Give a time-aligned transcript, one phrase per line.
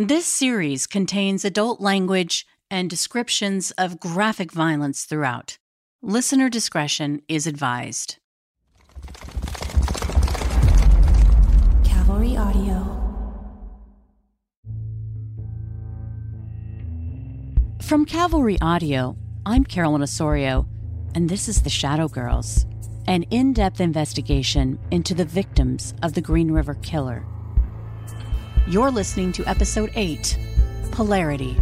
[0.00, 5.58] This series contains adult language and descriptions of graphic violence throughout.
[6.02, 8.18] Listener discretion is advised.
[11.82, 12.94] Cavalry Audio.
[17.82, 20.68] From Cavalry Audio, I'm Carolyn Osorio,
[21.16, 22.66] and this is The Shadow Girls,
[23.08, 27.26] an in depth investigation into the victims of the Green River Killer.
[28.68, 30.36] You're listening to Episode 8
[30.90, 31.56] Polarity.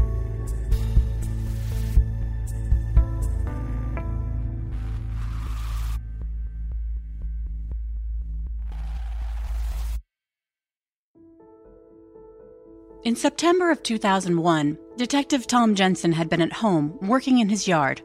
[13.04, 18.02] In September of 2001, Detective Tom Jensen had been at home working in his yard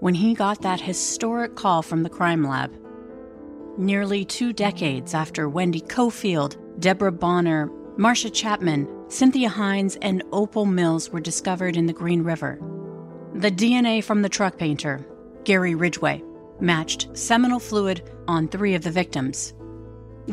[0.00, 2.76] when he got that historic call from the crime lab.
[3.78, 11.10] Nearly two decades after Wendy Coffield, Debra Bonner, Marcia Chapman, Cynthia Hinds, and Opal Mills
[11.10, 12.58] were discovered in the Green River.
[13.34, 15.06] The DNA from the truck painter,
[15.44, 16.22] Gary Ridgway,
[16.60, 19.52] matched seminal fluid on three of the victims.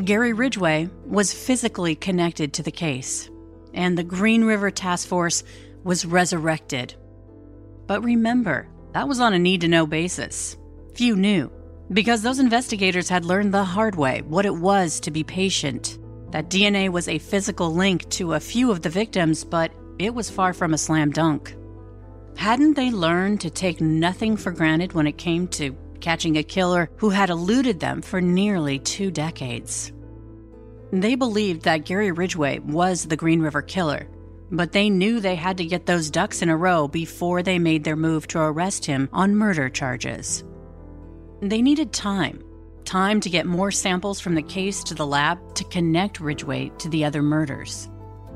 [0.02, 3.28] Gary Ridgway was physically connected to the case,
[3.74, 5.44] and the Green River Task Force
[5.84, 6.94] was resurrected.
[7.86, 10.56] But remember, that was on a need to know basis.
[10.94, 11.52] Few knew,
[11.92, 15.98] because those investigators had learned the hard way what it was to be patient.
[16.30, 20.28] That DNA was a physical link to a few of the victims, but it was
[20.28, 21.54] far from a slam dunk.
[22.36, 26.90] Hadn't they learned to take nothing for granted when it came to catching a killer
[26.96, 29.92] who had eluded them for nearly two decades?
[30.92, 34.08] They believed that Gary Ridgway was the Green River Killer,
[34.50, 37.84] but they knew they had to get those ducks in a row before they made
[37.84, 40.44] their move to arrest him on murder charges.
[41.40, 42.42] They needed time
[42.84, 46.88] time to get more samples from the case to the lab to connect Ridgway to
[46.88, 47.88] the other murders.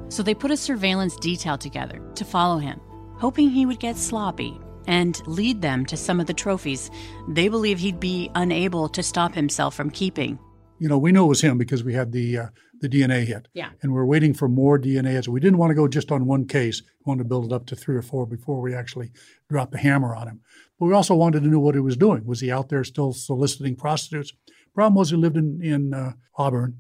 [0.08, 2.80] So they put a surveillance detail together to follow him,
[3.16, 6.90] hoping he would get sloppy and lead them to some of the trophies
[7.28, 10.38] they believe he'd be unable to stop himself from keeping.
[10.78, 12.46] You know, we knew it was him because we had the uh,
[12.82, 13.48] the DNA hit.
[13.54, 13.70] Yeah.
[13.80, 15.24] And we're waiting for more DNA.
[15.24, 16.82] So we didn't want to go just on one case.
[16.82, 19.12] We wanted to build it up to three or four before we actually
[19.48, 20.40] dropped the hammer on him.
[20.78, 22.26] But we also wanted to know what he was doing.
[22.26, 24.32] Was he out there still soliciting prostitutes?
[24.74, 26.78] Problem was, he lived in, in uh, Auburn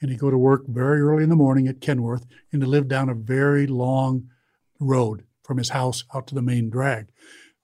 [0.00, 2.88] and he'd go to work very early in the morning at Kenworth and he lived
[2.88, 4.28] down a very long
[4.78, 7.08] road from his house out to the main drag.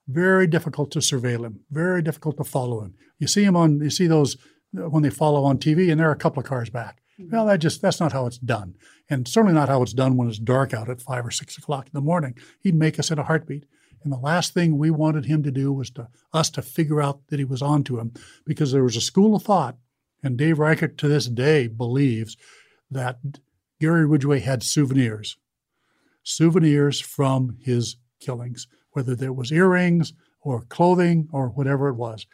[0.09, 2.95] Very difficult to surveil him, very difficult to follow him.
[3.21, 4.37] You see him on, you see those
[4.77, 7.01] uh, when they follow on TV and there are a couple of cars back.
[7.21, 7.35] Mm-hmm.
[7.35, 8.75] Well, that just that's not how it's done,
[9.09, 11.87] and certainly not how it's done when it's dark out at five or six o'clock
[11.87, 12.37] in the morning.
[12.61, 13.65] He'd make us in a heartbeat.
[14.05, 17.27] And the last thing we wanted him to do was to us to figure out
[17.29, 18.13] that he was onto him,
[18.45, 19.77] because there was a school of thought,
[20.23, 22.37] and Dave Reichert to this day believes
[22.91, 23.19] that
[23.81, 25.39] Gary Ridgway had souvenirs,
[26.23, 30.13] souvenirs from his killings, whether there was earrings
[30.43, 32.27] or clothing or whatever it was.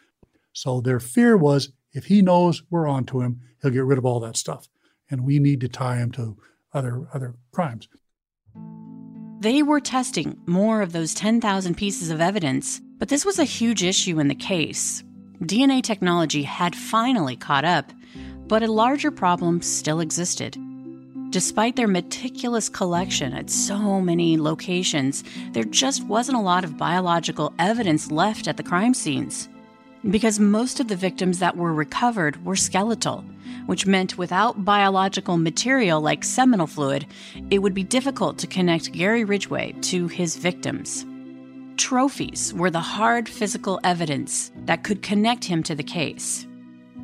[0.51, 4.19] So their fear was if he knows we're onto him, he'll get rid of all
[4.19, 4.67] that stuff
[5.13, 6.35] and we need to tie him to
[6.73, 7.87] other other crimes.
[9.39, 13.83] They were testing more of those 10,000 pieces of evidence, but this was a huge
[13.83, 15.03] issue in the case.
[15.41, 17.91] DNA technology had finally caught up,
[18.47, 20.57] but a larger problem still existed.
[21.29, 27.53] Despite their meticulous collection at so many locations, there just wasn't a lot of biological
[27.59, 29.49] evidence left at the crime scenes.
[30.09, 33.25] Because most of the victims that were recovered were skeletal,
[33.65, 37.05] which meant without biological material like seminal fluid,
[37.49, 41.05] it would be difficult to connect Gary Ridgway to his victims.
[41.77, 46.45] Trophies were the hard physical evidence that could connect him to the case.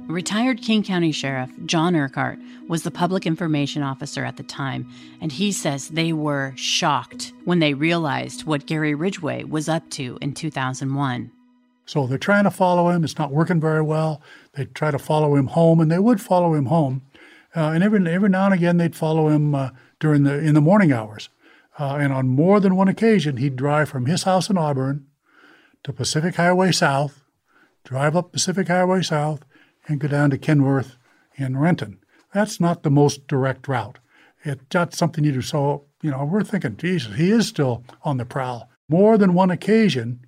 [0.08, 4.90] Retired King County Sheriff John Urquhart was the public information officer at the time,
[5.22, 10.18] and he says they were shocked when they realized what Gary Ridgway was up to
[10.20, 11.32] in 2001.
[11.86, 13.04] So they're trying to follow him.
[13.04, 14.22] It's not working very well.
[14.54, 17.04] They try to follow him home, and they would follow him home.
[17.56, 20.62] Uh, and every every now and again, they'd follow him uh, during the in the
[20.62, 21.30] morning hours.
[21.78, 25.06] Uh, and on more than one occasion, he'd drive from his house in Auburn
[25.84, 27.22] to Pacific Highway South,
[27.86, 29.46] drive up Pacific Highway South,
[29.88, 30.98] and go down to Kenworth
[31.36, 32.00] in Renton.
[32.34, 34.00] That's not the most direct route.
[34.44, 35.42] It's not something you do.
[35.42, 38.70] So, you know, we're thinking, Jesus, he is still on the prowl.
[38.88, 40.26] More than one occasion,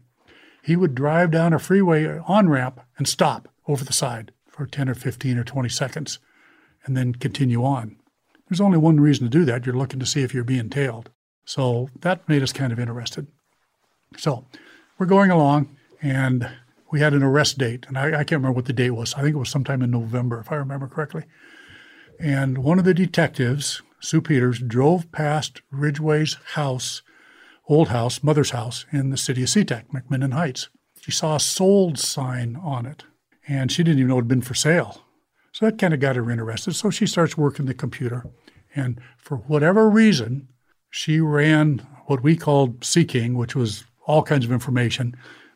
[0.63, 4.89] he would drive down a freeway on ramp and stop over the side for 10
[4.89, 6.19] or 15 or 20 seconds
[6.85, 7.97] and then continue on.
[8.49, 9.65] There's only one reason to do that.
[9.65, 11.09] You're looking to see if you're being tailed.
[11.45, 13.27] So that made us kind of interested.
[14.17, 14.45] So
[14.97, 16.49] we're going along and
[16.91, 19.13] we had an arrest date, and I, I, can't remember what the date was.
[19.13, 21.23] I think it was sometime in November, if I remember correctly.
[22.19, 27.01] And one of the detectives, Sue Peters, drove past Ridgway's house,
[27.67, 30.69] old house, mother's house in the city of SeaTac, McMicken Heights.
[30.99, 33.05] She saw a sold sign on it,
[33.47, 35.03] and she didn't even know it had been for sale.
[35.51, 36.73] So that kind of got her interested.
[36.73, 38.25] So she starts working the computer.
[38.75, 40.47] And for whatever reason,
[40.89, 45.15] she ran what we called Seeking, which was all kinds of information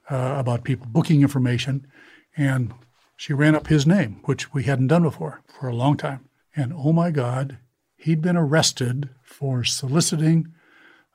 [0.09, 1.87] uh, about people, booking information.
[2.35, 2.73] And
[3.15, 6.25] she ran up his name, which we hadn't done before for a long time.
[6.55, 7.57] And oh my God,
[7.95, 10.53] he'd been arrested for soliciting,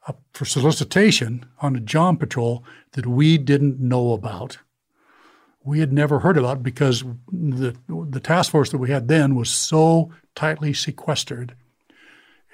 [0.06, 4.58] uh, for solicitation on a John patrol that we didn't know about.
[5.64, 9.50] We had never heard about because the the task force that we had then was
[9.50, 11.54] so tightly sequestered.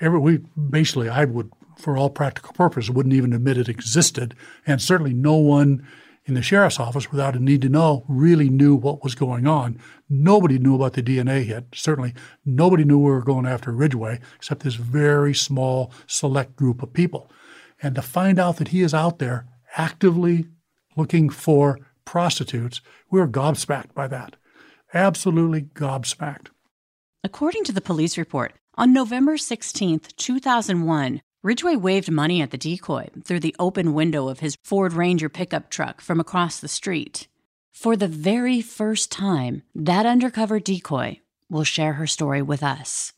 [0.01, 0.39] Every we
[0.71, 4.35] basically, I would, for all practical purposes, wouldn't even admit it existed,
[4.67, 5.87] and certainly no one
[6.27, 9.79] in the sheriff's office without a need to know really knew what was going on.
[10.11, 11.67] Nobody knew about the DNA hit.
[11.73, 12.15] Certainly,
[12.45, 17.31] nobody knew we were going after Ridgway except this very small, select group of people.
[17.81, 20.47] And to find out that he is out there actively
[20.97, 22.81] looking for prostitutes,
[23.11, 24.37] we were gobsmacked by that.
[24.95, 26.47] Absolutely gobsmacked.
[27.23, 33.09] According to the police report, on November 16, 2001, Ridgway waved money at the decoy
[33.25, 37.29] through the open window of his Ford Ranger pickup truck from across the street.
[37.73, 41.21] For the very first time, that undercover decoy
[41.51, 43.13] will share her story with us.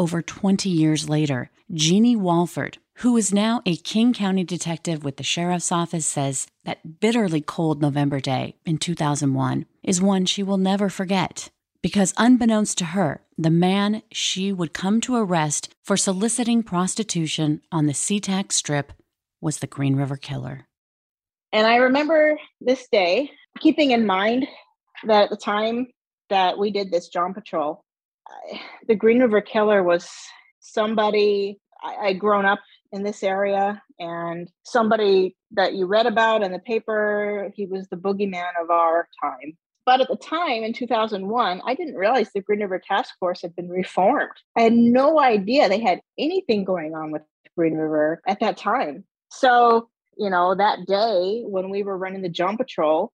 [0.00, 5.22] Over 20 years later, Jeannie Walford, who is now a King County detective with the
[5.22, 10.88] sheriff's office, says that bitterly cold November day in 2001 is one she will never
[10.88, 11.50] forget
[11.82, 17.84] because unbeknownst to her, the man she would come to arrest for soliciting prostitution on
[17.84, 18.94] the SeaTac Strip
[19.42, 20.66] was the Green River Killer.
[21.52, 24.46] And I remember this day, keeping in mind
[25.04, 25.88] that at the time
[26.30, 27.84] that we did this John Patrol,
[28.86, 30.08] the Green River Killer was
[30.60, 32.60] somebody I, I'd grown up
[32.92, 37.50] in this area and somebody that you read about in the paper.
[37.54, 39.56] He was the boogeyman of our time.
[39.86, 43.56] But at the time in 2001, I didn't realize the Green River Task Force had
[43.56, 44.30] been reformed.
[44.56, 47.22] I had no idea they had anything going on with
[47.56, 49.04] Green River at that time.
[49.30, 53.12] So, you know, that day when we were running the John Patrol,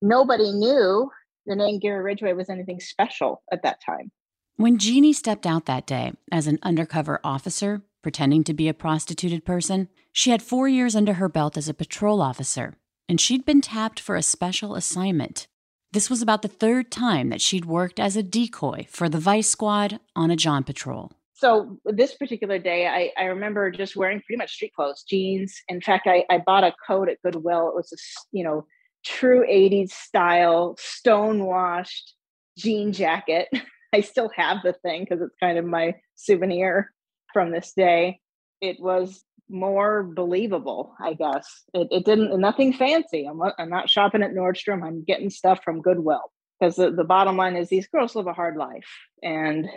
[0.00, 1.10] nobody knew
[1.46, 4.10] the name Gary Ridgway was anything special at that time.
[4.56, 9.44] When Jeannie stepped out that day as an undercover officer, pretending to be a prostituted
[9.44, 12.74] person, she had four years under her belt as a patrol officer,
[13.08, 15.48] and she'd been tapped for a special assignment
[15.94, 19.48] this was about the third time that she'd worked as a decoy for the Vice
[19.48, 21.12] Squad on a John patrol.
[21.34, 25.54] So this particular day, I, I remember just wearing pretty much street clothes, jeans.
[25.68, 27.68] In fact, I, I bought a coat at Goodwill.
[27.68, 28.66] It was a you know
[29.04, 32.14] true 80s style, stone washed
[32.58, 33.48] jean jacket.
[33.94, 36.92] I still have the thing because it's kind of my souvenir
[37.32, 38.20] from this day.
[38.60, 41.46] It was more believable, I guess.
[41.72, 43.24] It, it didn't, nothing fancy.
[43.26, 44.82] I'm, I'm not shopping at Nordstrom.
[44.82, 48.32] I'm getting stuff from Goodwill because the, the bottom line is these girls live a
[48.32, 48.88] hard life
[49.22, 49.68] and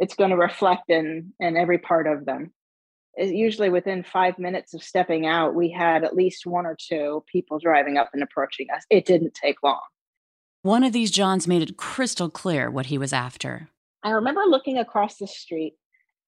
[0.00, 2.52] it's going to reflect in, in every part of them.
[3.14, 7.22] It, usually within five minutes of stepping out, we had at least one or two
[7.30, 8.84] people driving up and approaching us.
[8.90, 9.80] It didn't take long.
[10.62, 13.68] One of these Johns made it crystal clear what he was after.
[14.02, 15.74] I remember looking across the street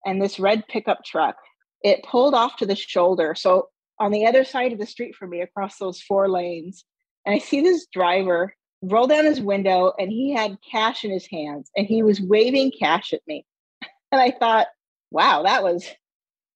[0.06, 1.36] and this red pickup truck
[1.82, 3.34] it pulled off to the shoulder.
[3.34, 3.68] So
[3.98, 6.84] on the other side of the street from me, across those four lanes,
[7.26, 11.26] and I see this driver roll down his window and he had cash in his
[11.26, 13.44] hands and he was waving cash at me.
[14.12, 14.66] And I thought,
[15.10, 15.86] wow, that was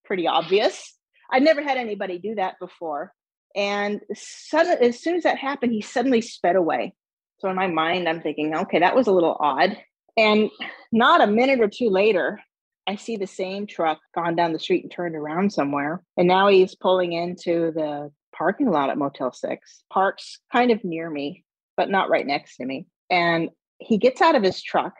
[0.05, 0.95] pretty obvious.
[1.31, 3.15] I'd never had anybody do that before.
[3.55, 6.93] And sudden, as soon as that happened, he suddenly sped away.
[7.39, 9.77] So in my mind, I'm thinking, okay, that was a little odd.
[10.17, 10.51] And
[10.93, 12.41] not a minute or two later,
[12.87, 16.03] I see the same truck gone down the street and turned around somewhere.
[16.17, 21.11] And now he's pulling into the parking lot at Motel 6, parks kind of near
[21.11, 21.45] me,
[21.77, 22.87] but not right next to me.
[23.11, 24.95] And he gets out of his truck,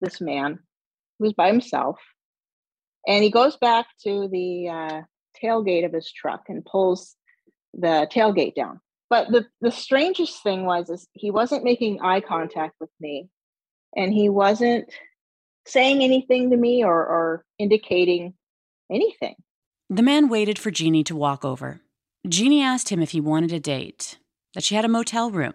[0.00, 0.58] this man
[1.18, 1.98] who's by himself,
[3.06, 5.00] and he goes back to the uh,
[5.42, 7.14] tailgate of his truck and pulls
[7.72, 8.80] the tailgate down.
[9.08, 13.28] But the, the strangest thing was is he wasn't making eye contact with me
[13.94, 14.90] and he wasn't
[15.66, 18.34] saying anything to me or, or indicating
[18.90, 19.36] anything.
[19.88, 21.80] The man waited for Jeannie to walk over.
[22.28, 24.18] Jeannie asked him if he wanted a date,
[24.54, 25.54] that she had a motel room.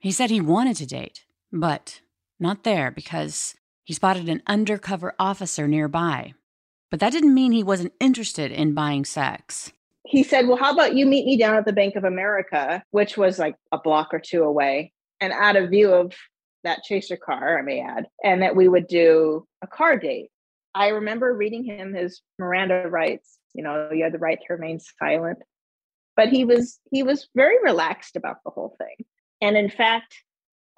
[0.00, 2.00] He said he wanted to date, but
[2.40, 6.34] not there because he spotted an undercover officer nearby.
[6.90, 9.72] But that didn't mean he wasn't interested in buying sex.
[10.08, 13.18] He said, Well, how about you meet me down at the Bank of America, which
[13.18, 16.14] was like a block or two away, and out of view of
[16.64, 20.30] that chaser car, I may add, and that we would do a car date.
[20.74, 23.38] I remember reading him his Miranda rights.
[23.52, 25.40] You know, you had the right to remain silent,
[26.16, 29.04] but he was he was very relaxed about the whole thing.
[29.42, 30.14] And in fact,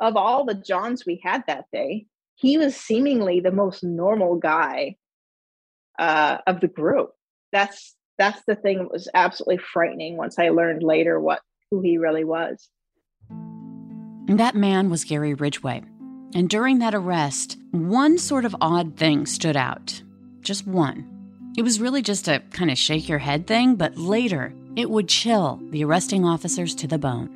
[0.01, 4.97] of all the Johns we had that day, he was seemingly the most normal guy
[6.01, 7.13] uh, of the group.
[7.53, 11.97] That's that's the thing that was absolutely frightening once I learned later what who he
[11.97, 12.69] really was.
[14.27, 15.83] That man was Gary Ridgway.
[16.35, 20.03] And during that arrest, one sort of odd thing stood out.
[20.43, 21.07] Just one.
[21.57, 25.09] It was really just a kind of shake your head thing, but later it would
[25.09, 27.29] chill the arresting officers to the bone.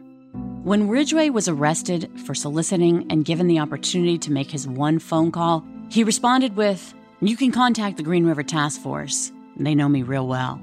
[0.64, 5.32] When Ridgway was arrested for soliciting and given the opportunity to make his one phone
[5.32, 9.32] call, he responded with, You can contact the Green River Task Force.
[9.56, 10.60] They know me real well.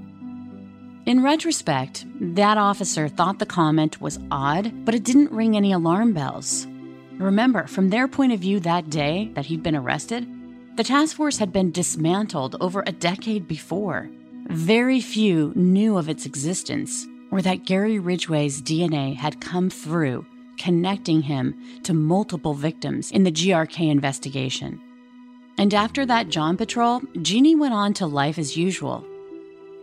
[1.03, 2.05] In retrospect,
[2.35, 6.67] that officer thought the comment was odd, but it didn't ring any alarm bells.
[7.17, 10.27] Remember, from their point of view that day that he'd been arrested,
[10.75, 14.11] the task force had been dismantled over a decade before.
[14.47, 20.25] Very few knew of its existence or that Gary Ridgway's DNA had come through,
[20.57, 24.79] connecting him to multiple victims in the GRK investigation.
[25.57, 29.05] And after that John patrol, Jeannie went on to life as usual,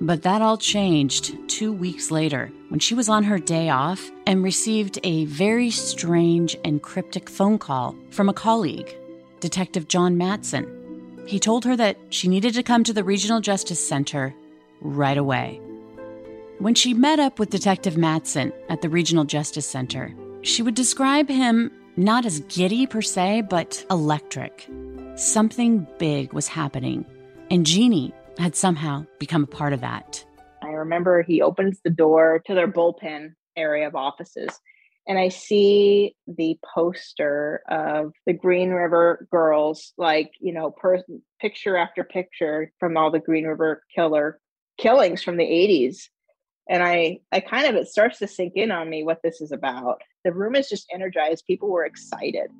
[0.00, 4.44] but that all changed two weeks later when she was on her day off and
[4.44, 8.96] received a very strange and cryptic phone call from a colleague,
[9.40, 11.24] Detective John Matson.
[11.26, 14.34] He told her that she needed to come to the Regional Justice Center
[14.80, 15.60] right away.
[16.58, 21.28] When she met up with Detective Matson at the Regional Justice Center, she would describe
[21.28, 24.68] him not as giddy per se, but electric.
[25.16, 27.04] Something big was happening,
[27.50, 30.24] and Jeannie had somehow become a part of that.
[30.62, 34.58] I remember he opens the door to their bullpen area of offices,
[35.08, 41.02] and I see the poster of the Green River girls, like, you know, per-
[41.40, 44.38] picture after picture from all the Green River killer
[44.76, 46.08] killings from the 80s.
[46.68, 49.50] And I, I kind of, it starts to sink in on me what this is
[49.50, 50.02] about.
[50.24, 51.46] The room is just energized.
[51.46, 52.50] People were excited.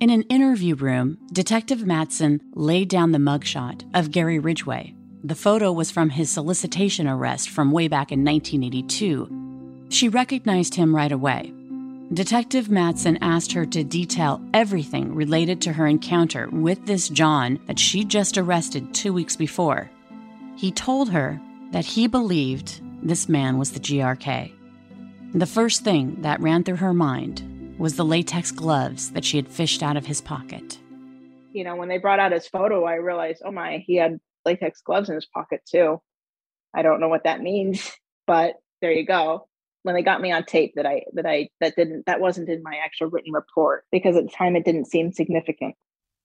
[0.00, 5.70] In an interview room, Detective Matson laid down the mugshot of Gary Ridgway, the photo
[5.70, 9.86] was from his solicitation arrest from way back in 1982.
[9.90, 11.52] She recognized him right away.
[12.12, 17.78] Detective Matson asked her to detail everything related to her encounter with this John that
[17.78, 19.90] she'd just arrested two weeks before.
[20.56, 24.52] He told her that he believed this man was the GRK.
[25.34, 29.48] The first thing that ran through her mind was the latex gloves that she had
[29.48, 30.78] fished out of his pocket.
[31.52, 34.80] You know, when they brought out his photo, I realized, oh my, he had latex
[34.82, 36.00] gloves in his pocket too.
[36.74, 37.90] I don't know what that means,
[38.26, 39.46] but there you go.
[39.82, 42.62] When they got me on tape that I that I that didn't that wasn't in
[42.62, 45.74] my actual written report because at the time it didn't seem significant.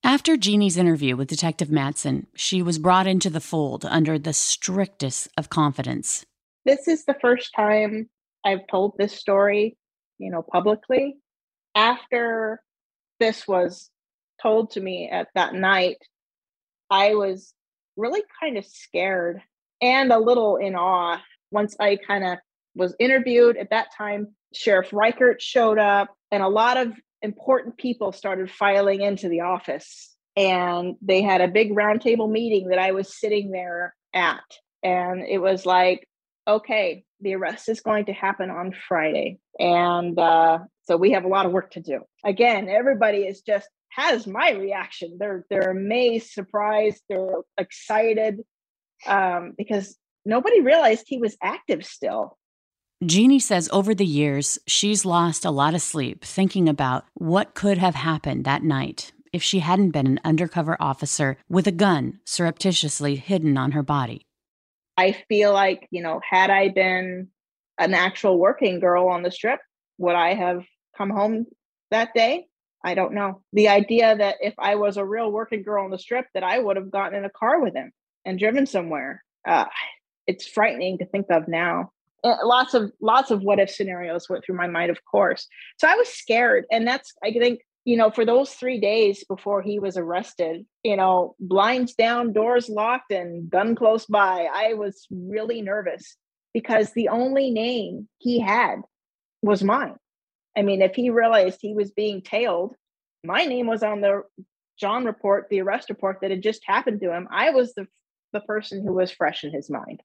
[0.04, 5.30] After Jeannie's interview with Detective Matson, she was brought into the fold under the strictest
[5.36, 6.26] of confidence.
[6.64, 8.08] This is the first time
[8.46, 9.78] I've told this story,
[10.20, 11.16] you know, publicly.
[11.74, 12.62] After
[13.20, 13.90] this was
[14.40, 15.98] told to me at that night,
[16.92, 17.55] I was
[17.98, 19.42] really kind of scared
[19.82, 21.22] and a little in awe
[21.52, 22.38] once I kind of
[22.76, 23.58] was interviewed.
[23.58, 29.02] At that time, Sheriff Reichert showed up, and a lot of important people started filing
[29.02, 30.16] into the office.
[30.38, 34.44] And they had a big roundtable meeting that I was sitting there at.
[34.84, 36.08] And it was like,
[36.48, 39.40] okay, the arrest is going to happen on Friday.
[39.58, 42.02] And uh, so we have a lot of work to do.
[42.24, 45.18] Again, everybody is just has my reaction.
[45.20, 48.42] They're they're amazed, surprised, they're excited
[49.08, 52.38] um, because nobody realized he was active still.
[53.06, 57.78] Jeannie says over the years, she's lost a lot of sleep thinking about what could
[57.78, 63.18] have happened that night if she hadn't been an undercover officer with a gun surreptitiously
[63.18, 64.26] hidden on her body.
[64.98, 67.28] I feel like, you know, had I been
[67.78, 69.60] an actual working girl on the strip,
[69.98, 70.64] would I have
[70.98, 71.48] come home
[71.92, 72.48] that day?
[72.86, 73.42] I don't know.
[73.52, 76.60] The idea that if I was a real working girl on the strip, that I
[76.60, 77.92] would have gotten in a car with him
[78.24, 79.24] and driven somewhere.
[79.46, 79.66] Uh,
[80.28, 81.92] it's frightening to think of now.
[82.24, 85.48] Uh, lots of lots of what if scenarios went through my mind, of course.
[85.78, 89.64] So I was scared, and that's I think you know for those three days before
[89.64, 94.48] he was arrested, you know, blinds down, doors locked, and gun close by.
[94.54, 96.18] I was really nervous
[96.54, 98.82] because the only name he had
[99.42, 99.96] was mine.
[100.56, 102.76] I mean, if he realized he was being tailed,
[103.24, 104.24] my name was on the
[104.80, 107.28] John report, the arrest report that had just happened to him.
[107.32, 107.88] I was the
[108.36, 110.04] the person who was fresh in his mind.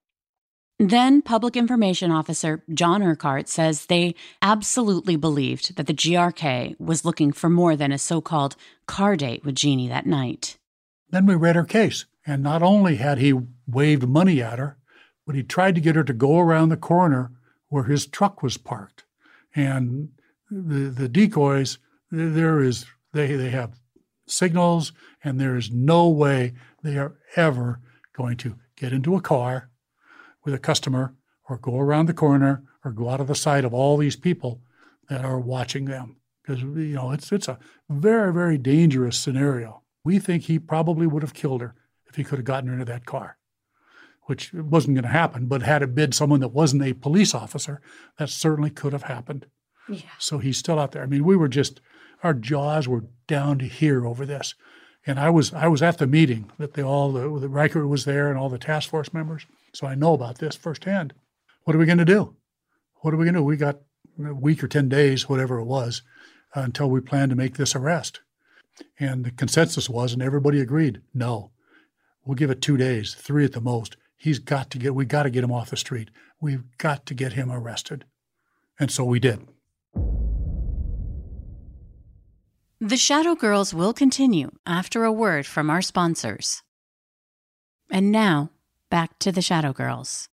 [0.79, 7.33] Then, Public Information Officer John Urquhart says they absolutely believed that the GRK was looking
[7.33, 10.57] for more than a so called car date with Jeannie that night.
[11.11, 12.07] Then we read her case.
[12.25, 13.35] And not only had he
[13.67, 14.79] waved money at her,
[15.27, 17.33] but he tried to get her to go around the corner
[17.69, 19.05] where his truck was parked.
[19.55, 20.11] And
[20.51, 21.79] the, the decoys,
[22.11, 23.79] there is, they, they have
[24.27, 24.93] signals,
[25.23, 26.53] and there is no way
[26.83, 27.81] they are ever
[28.17, 29.71] going to get into a car
[30.45, 31.15] with a customer
[31.49, 34.63] or go around the corner or go out of the sight of all these people
[35.09, 39.83] that are watching them because you know it's it's a very very dangerous scenario.
[40.05, 41.75] We think he probably would have killed her
[42.07, 43.37] if he could have gotten her into that car,
[44.25, 45.47] which wasn't going to happen.
[45.47, 47.81] But had it been someone that wasn't a police officer,
[48.19, 49.47] that certainly could have happened.
[50.19, 51.03] So he's still out there.
[51.03, 51.81] I mean, we were just
[52.23, 54.55] our jaws were down to here over this.
[55.07, 58.05] And I was I was at the meeting that they all the, the Riker was
[58.05, 61.15] there and all the task force members, so I know about this firsthand.
[61.65, 62.37] What are we going to do?
[62.97, 63.45] What are we going to do?
[63.45, 63.81] We got
[64.23, 66.03] a week or ten days, whatever it was,
[66.55, 68.21] uh, until we plan to make this arrest.
[68.99, 71.51] And the consensus was, and everybody agreed, no,
[72.25, 73.97] we'll give it two days, three at the most.
[74.17, 74.95] He's got to get.
[74.95, 76.11] We got to get him off the street.
[76.43, 78.05] We've got to get him arrested,
[78.79, 79.49] and so we did.
[82.83, 86.63] The Shadow Girls will continue after a word from our sponsors.
[87.91, 88.53] And now,
[88.89, 90.31] back to the Shadow Girls.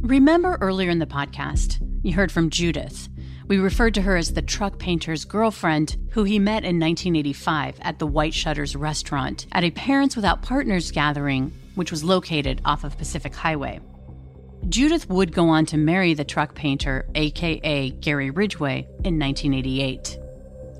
[0.00, 3.08] Remember earlier in the podcast, you heard from Judith.
[3.46, 8.00] We referred to her as the truck painter's girlfriend, who he met in 1985 at
[8.00, 12.98] the White Shutters restaurant at a Parents Without Partners gathering, which was located off of
[12.98, 13.78] Pacific Highway.
[14.68, 20.18] Judith would go on to marry the truck painter, aka Gary Ridgway, in 1988.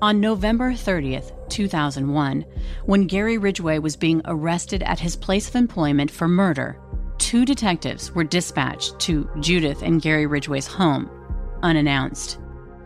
[0.01, 2.45] On November 30th, 2001,
[2.85, 6.79] when Gary Ridgway was being arrested at his place of employment for murder,
[7.17, 11.09] two detectives were dispatched to Judith and Gary Ridgway's home,
[11.63, 12.39] unannounced.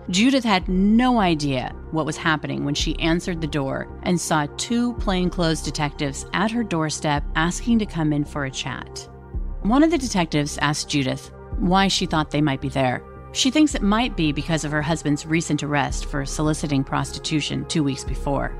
[0.09, 4.93] Judith had no idea what was happening when she answered the door and saw two
[4.95, 9.07] plainclothes detectives at her doorstep asking to come in for a chat.
[9.63, 13.01] One of the detectives asked Judith why she thought they might be there.
[13.31, 17.81] She thinks it might be because of her husband's recent arrest for soliciting prostitution two
[17.81, 18.53] weeks before.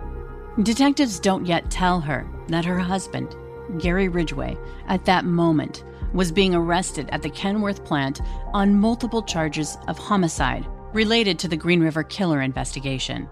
[0.62, 3.36] Detectives don't yet tell her that her husband,
[3.80, 4.56] Gary Ridgway,
[4.88, 8.22] at that moment was being arrested at the Kenworth plant
[8.54, 13.28] on multiple charges of homicide related to the Green River Killer investigation.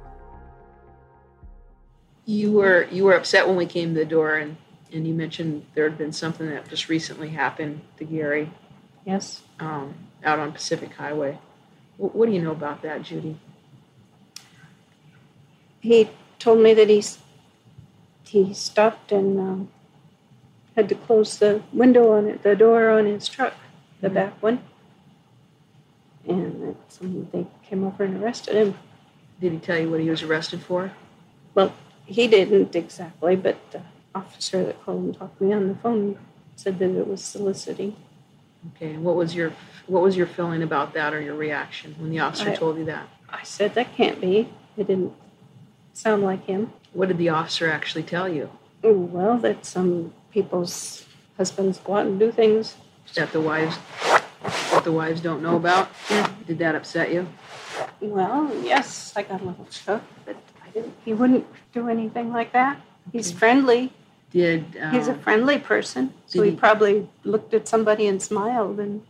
[2.26, 4.58] You were you were upset when we came to the door and
[4.94, 8.52] and you mentioned there had been something that just recently happened to Gary
[9.06, 9.42] Yes.
[9.60, 11.38] um, out on Pacific Highway.
[11.98, 13.38] What, what do you know about that, Judy?
[15.80, 17.20] He told me that he's
[18.24, 19.70] he stopped and um,
[20.76, 23.54] had to close the window on it, the door on his truck,
[24.00, 24.14] the Mhm.
[24.14, 24.64] back one.
[26.28, 28.76] And that some, they came over and arrested him.
[29.42, 30.92] Did he tell you what he was arrested for?
[31.56, 31.74] Well,
[32.06, 33.82] he didn't exactly, but the
[34.14, 36.18] officer that called and talked to me on the phone
[36.56, 37.96] said that it was soliciting.
[38.76, 39.54] Okay, and what was your
[39.88, 42.86] what was your feeling about that or your reaction when the officer I- told you
[42.86, 43.08] that?
[43.30, 44.50] I said that can't be.
[44.78, 45.14] It didn't
[45.94, 46.72] sound like him.
[46.94, 48.50] What did the officer actually tell you?
[48.84, 51.06] Well, that some people's
[51.38, 52.76] husbands go out and do things.
[53.16, 53.78] That the wives
[54.72, 55.90] that the wives don't know about?
[56.46, 57.28] Did that upset you?
[58.00, 60.94] Well, yes, I got a little shook, but I didn't.
[61.06, 62.82] He wouldn't do anything like that.
[63.12, 63.94] He's friendly.
[64.32, 68.80] Did um, He's a friendly person, so he he- probably looked at somebody and smiled,
[68.80, 69.02] and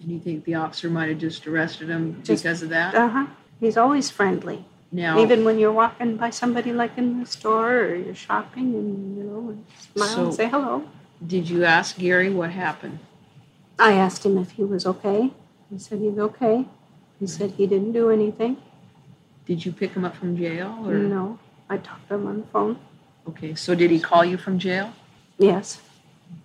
[0.00, 2.94] and you think the officer might have just arrested him Just- because of that?
[2.94, 3.26] uh huh.
[3.58, 7.94] He's always friendly, now, even when you're walking by somebody like in the store or
[7.96, 10.84] you're shopping, and you know, and smile and say hello.
[11.26, 12.98] did you ask Gary what happened?
[13.78, 15.32] I asked him if he was okay.
[15.70, 16.66] He said he's okay.
[17.18, 18.58] He said he didn't do anything.
[19.46, 22.46] Did you pick him up from jail or No, I talked to him on the
[22.48, 22.78] phone.
[23.28, 24.92] Okay, so did he call you from jail?
[25.38, 25.80] Yes.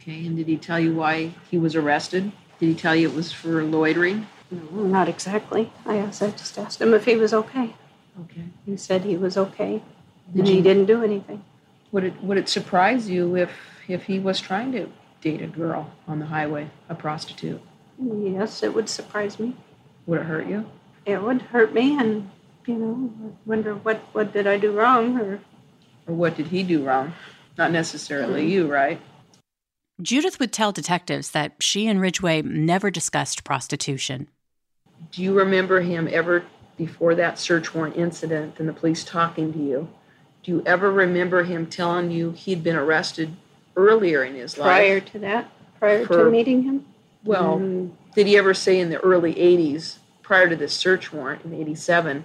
[0.01, 2.31] Okay, and did he tell you why he was arrested?
[2.59, 4.27] Did he tell you it was for loitering?
[4.49, 5.71] No, not exactly.
[5.85, 6.21] I asked.
[6.21, 7.75] I just asked him if he was okay.
[8.21, 8.43] Okay.
[8.65, 9.81] He said he was okay,
[10.33, 11.43] Did and he didn't do anything.
[11.91, 13.51] would it would it surprise you if
[13.87, 14.89] if he was trying to
[15.21, 17.61] date a girl on the highway, a prostitute?
[17.99, 19.55] Yes, it would surprise me.
[20.07, 20.65] Would it hurt you?
[21.05, 22.29] It would hurt me, and
[22.65, 25.39] you know, wonder what what did I do wrong, or
[26.07, 27.13] Or what did he do wrong?
[27.57, 28.99] Not necessarily you, right?
[30.01, 34.27] Judith would tell detectives that she and Ridgway never discussed prostitution.
[35.11, 36.43] Do you remember him ever
[36.77, 39.89] before that search warrant incident and the police talking to you?
[40.43, 43.35] Do you ever remember him telling you he'd been arrested
[43.75, 44.65] earlier in his life?
[44.67, 46.85] prior to that, prior For- to meeting him.
[47.23, 51.45] Well, Mm, did he ever say in the early 80s, prior to this search warrant
[51.45, 52.23] in 87,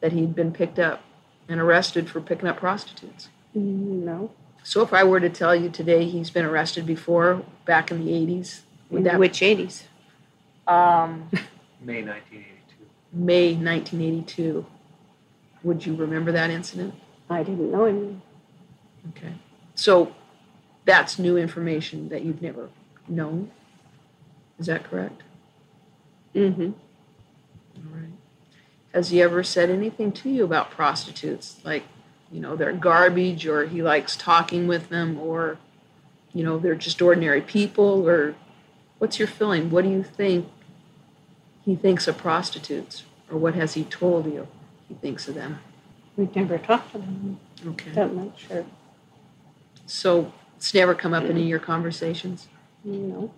[0.00, 1.02] that he'd been picked up
[1.50, 3.28] and arrested for picking up prostitutes?
[3.54, 4.30] No.
[4.62, 8.12] So if I were to tell you today he's been arrested before, back in the
[8.12, 8.60] 80s,
[8.90, 9.82] would that which 80s?
[10.66, 11.28] um,
[11.82, 12.86] May 1982.
[13.12, 14.64] May 1982,
[15.64, 16.94] would you remember that incident?
[17.28, 18.22] I didn't know him.
[19.10, 19.32] Okay.
[19.74, 20.14] So
[20.84, 22.68] that's new information that you've never
[23.08, 23.50] known.
[24.58, 25.22] Is that correct?
[26.34, 26.70] Mm-hmm.
[27.76, 28.12] All right.
[28.92, 31.60] Has he ever said anything to you about prostitutes?
[31.64, 31.84] Like,
[32.32, 35.58] you know, they're garbage or he likes talking with them or,
[36.32, 38.34] you know, they're just ordinary people or
[38.98, 39.70] what's your feeling?
[39.70, 40.48] What do you think
[41.64, 44.48] he thinks of prostitutes or what has he told you
[44.88, 45.60] he thinks of them?
[46.16, 47.90] We've never talked to them Okay.
[47.92, 48.64] that much, or
[49.86, 52.48] So it's never come up in any of your conversations?
[52.84, 53.32] know.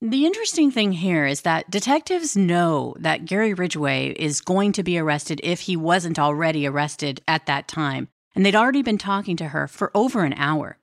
[0.00, 4.96] The interesting thing here is that detectives know that Gary Ridgway is going to be
[4.96, 9.48] arrested if he wasn't already arrested at that time, and they'd already been talking to
[9.48, 10.78] her for over an hour.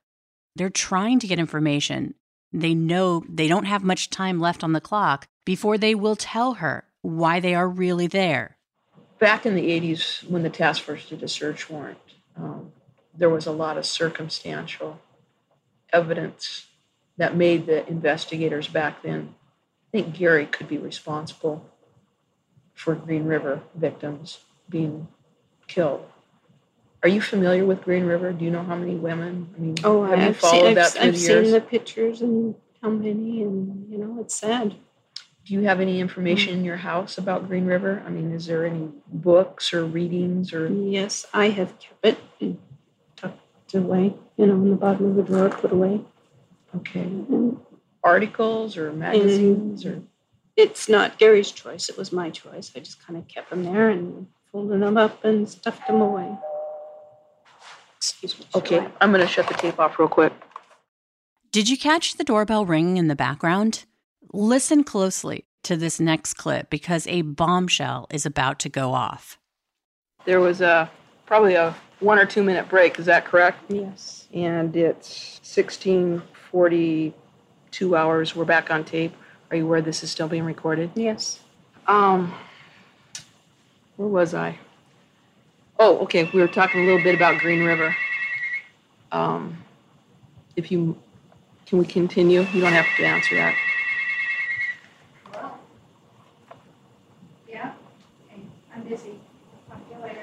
[0.54, 2.14] They're trying to get information.
[2.52, 6.54] They know they don't have much time left on the clock before they will tell
[6.54, 8.58] her why they are really there.
[9.18, 11.98] back in the 80s when the task force did a search warrant
[12.36, 12.72] um,
[13.16, 15.00] there was a lot of circumstantial
[15.90, 16.66] evidence
[17.16, 19.34] that made the investigators back then
[19.92, 21.64] think gary could be responsible
[22.74, 25.08] for green river victims being
[25.66, 26.04] killed.
[27.02, 28.32] Are you familiar with green river?
[28.32, 29.48] Do you know how many women?
[29.56, 31.52] I mean Oh, have you I've followed seen, that I've, through I've the seen years?
[31.52, 34.74] the pictures and how many, and you know, it's sad.
[35.46, 38.02] do you have any information in your house about green river?
[38.06, 40.68] I mean is there any books or readings or?
[40.68, 42.58] Yes, I have kept it and
[43.16, 46.00] tucked away, you know, in the bottom of the drawer, put away.
[46.76, 47.10] Okay
[48.04, 50.04] articles or magazines or mm-hmm.
[50.56, 52.72] it's not Gary's choice; it was my choice.
[52.76, 56.36] I just kind of kept them there and folded them up and stuffed them away.
[57.98, 58.46] Excuse me.
[58.54, 60.32] okay i'm going to shut the tape off real quick
[61.50, 63.84] Did you catch the doorbell ringing in the background?
[64.32, 69.38] Listen closely to this next clip because a bombshell is about to go off.
[70.24, 70.88] there was a
[71.24, 74.28] probably a one or two minute break is that correct Yes.
[74.32, 75.40] and it's
[76.56, 79.14] 1642 hours we're back on tape
[79.50, 81.40] are you aware this is still being recorded Yes.
[81.86, 82.34] um
[83.96, 84.58] where was i
[85.78, 87.94] oh okay we were talking a little bit about green river
[89.12, 89.56] um
[90.56, 90.96] if you
[91.66, 93.54] can we continue you don't have to answer that
[95.32, 95.58] Well,
[97.48, 97.72] Yeah.
[98.74, 99.18] I'm busy.
[99.68, 100.22] Talk to you later.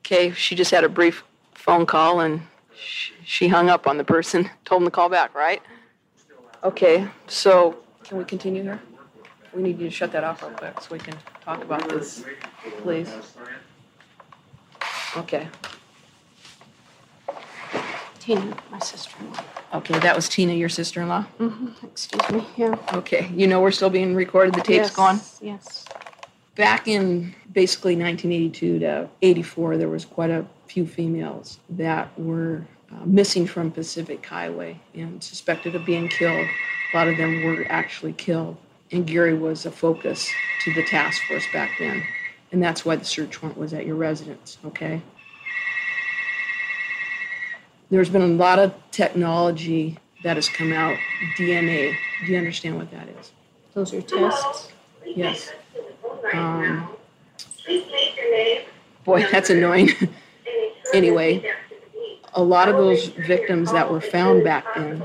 [0.00, 2.53] Okay, she just had a brief phone call and sh-
[3.24, 5.62] she hung up on the person, told him to call back, right?
[6.62, 8.80] Okay, so can we continue here?
[9.52, 12.24] We need you to shut that off real quick so we can talk about this,
[12.82, 13.08] please.
[15.16, 15.48] Okay,
[18.20, 19.14] Tina, my sister.
[19.20, 19.44] In law.
[19.74, 21.26] Okay, that was Tina, your sister-in-law?
[21.38, 21.86] Mm-hmm.
[21.86, 22.46] Excuse me.
[22.56, 22.76] Yeah.
[22.94, 24.96] Okay, you know we're still being recorded, the tape's yes.
[24.96, 25.20] gone?
[25.42, 25.84] Yes.
[26.54, 33.04] back in basically 1982 to 84, there was quite a few females that were uh,
[33.04, 36.46] missing from Pacific Highway and suspected of being killed.
[36.92, 38.56] A lot of them were actually killed,
[38.92, 40.30] and Gary was a focus
[40.64, 42.04] to the task force back then,
[42.52, 44.58] and that's why the search warrant was at your residence.
[44.64, 45.02] Okay.
[47.90, 50.96] There's been a lot of technology that has come out.
[51.36, 51.94] DNA.
[52.24, 53.32] Do you understand what that is?
[53.74, 54.72] Those are tests.
[55.04, 55.52] Yes.
[56.32, 56.88] Um,
[59.04, 59.90] boy, that's annoying.
[60.94, 61.44] anyway,
[62.34, 65.02] a lot of those victims that were found back then,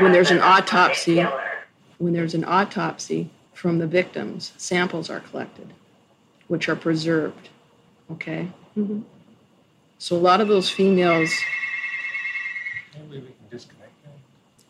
[0.00, 1.24] when there's an autopsy,
[1.98, 5.72] when there's an autopsy from the victims, samples are collected,
[6.48, 7.48] which are preserved.
[8.10, 8.48] Okay?
[8.76, 9.00] Mm-hmm.
[9.98, 11.32] So a lot of those females,
[12.94, 13.92] Maybe we disconnect.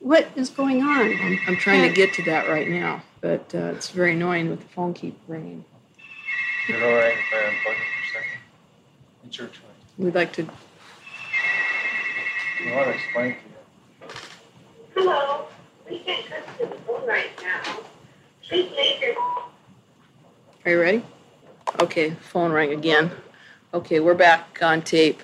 [0.01, 1.17] What is going on?
[1.21, 4.61] I'm, I'm trying to get to that right now, but uh, it's very annoying with
[4.61, 5.65] the phone keep ringing.
[6.69, 8.39] Is it all right if I unplug it for a second?
[9.25, 9.63] It's your choice.
[9.99, 10.47] We'd like to
[12.65, 14.09] I want to explain to you.
[14.95, 15.47] Hello,
[15.91, 17.81] we can't come to the phone right now.
[18.43, 19.15] Please leave your
[20.65, 21.05] Are you ready?
[21.81, 23.11] Okay, phone rang again.
[23.75, 25.23] Okay, we're back on tape.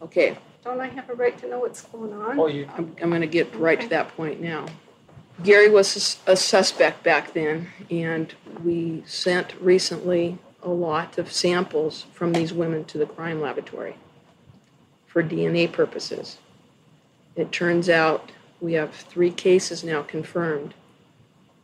[0.00, 2.40] Okay, Don't I have a right to know what's going on?
[2.40, 4.66] Oh, you, I'm, I'm going to get right to that point now.
[5.44, 12.32] Gary was a suspect back then, and we sent recently a lot of samples from
[12.32, 13.94] these women to the crime laboratory
[15.06, 16.38] for DNA purposes.
[17.36, 20.74] It turns out we have three cases now confirmed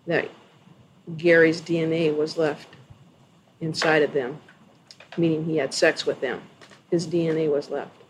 [0.07, 0.29] that
[1.17, 2.69] Gary's DNA was left
[3.61, 4.41] inside of them.
[5.17, 6.41] meaning he had sex with them.
[6.91, 8.03] His DNA was left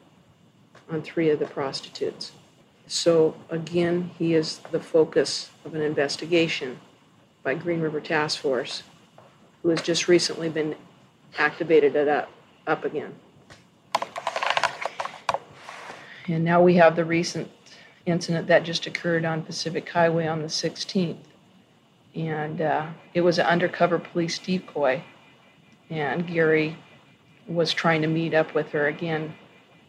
[0.90, 2.33] on three of the prostitutes.
[2.87, 6.81] So again, he is the focus of an investigation
[7.42, 8.83] by Green River Task Force,
[9.62, 10.75] who has just recently been
[11.38, 12.31] activated it up,
[12.66, 13.14] up again.
[16.29, 17.51] And now we have the recent
[18.05, 21.17] incident that just occurred on Pacific Highway on the 16th.
[22.14, 25.03] And uh, it was an undercover police decoy.
[25.91, 26.77] And Gary
[27.47, 29.35] was trying to meet up with her again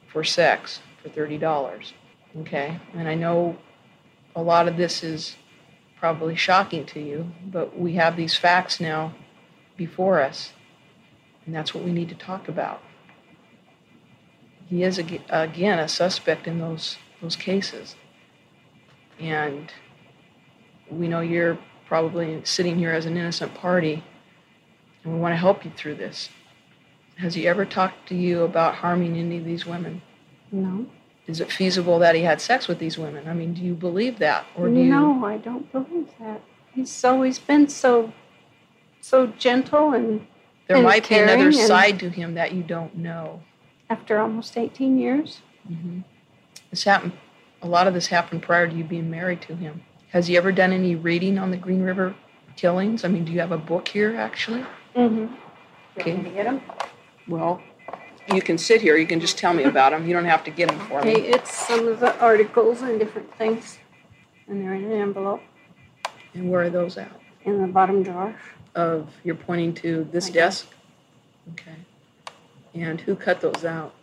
[0.08, 1.92] for sex for $30.
[2.40, 2.80] Okay.
[2.94, 3.58] And I know
[4.36, 5.36] a lot of this is
[5.98, 9.14] probably shocking to you, but we have these facts now
[9.76, 10.54] before us.
[11.46, 12.82] And that's what we need to talk about.
[14.70, 17.96] He is, again, a suspect in those, those cases.
[19.20, 19.72] And
[20.90, 24.04] we know you're probably sitting here as an innocent party,
[25.04, 26.30] and we want to help you through this.
[27.18, 30.02] Has he ever talked to you about harming any of these women?
[30.52, 30.86] No.
[31.28, 33.28] Is it feasible that he had sex with these women?
[33.28, 34.86] I mean, do you believe that, or do you?
[34.86, 36.42] No, I don't believe that.
[36.74, 38.14] He's always been so,
[39.02, 40.26] so gentle, and
[40.68, 43.42] There and might be another and- side to him that you don't know.
[43.90, 46.00] After almost 18 years, hmm
[46.70, 47.14] This happened.
[47.62, 49.84] A lot of this happened prior to you being married to him.
[50.10, 52.16] Has he ever done any reading on the Green River
[52.56, 53.04] killings?
[53.04, 54.66] I mean, do you have a book here, actually?
[54.96, 55.34] mm-hmm.
[56.00, 56.16] Okay.
[56.22, 56.62] to get him?
[57.28, 57.62] Well,
[58.34, 58.96] you can sit here.
[58.96, 60.08] You can just tell me about them.
[60.08, 61.22] You don't have to get them for Okay, me.
[61.28, 63.80] it's some of the articles and different things,
[64.48, 65.42] and they're in an envelope
[66.34, 67.12] And where are those at?
[67.46, 68.36] in the bottom drawer.
[68.76, 70.68] Of you're pointing to this My desk.
[71.52, 71.76] Okay.
[72.80, 73.94] And who cut those out?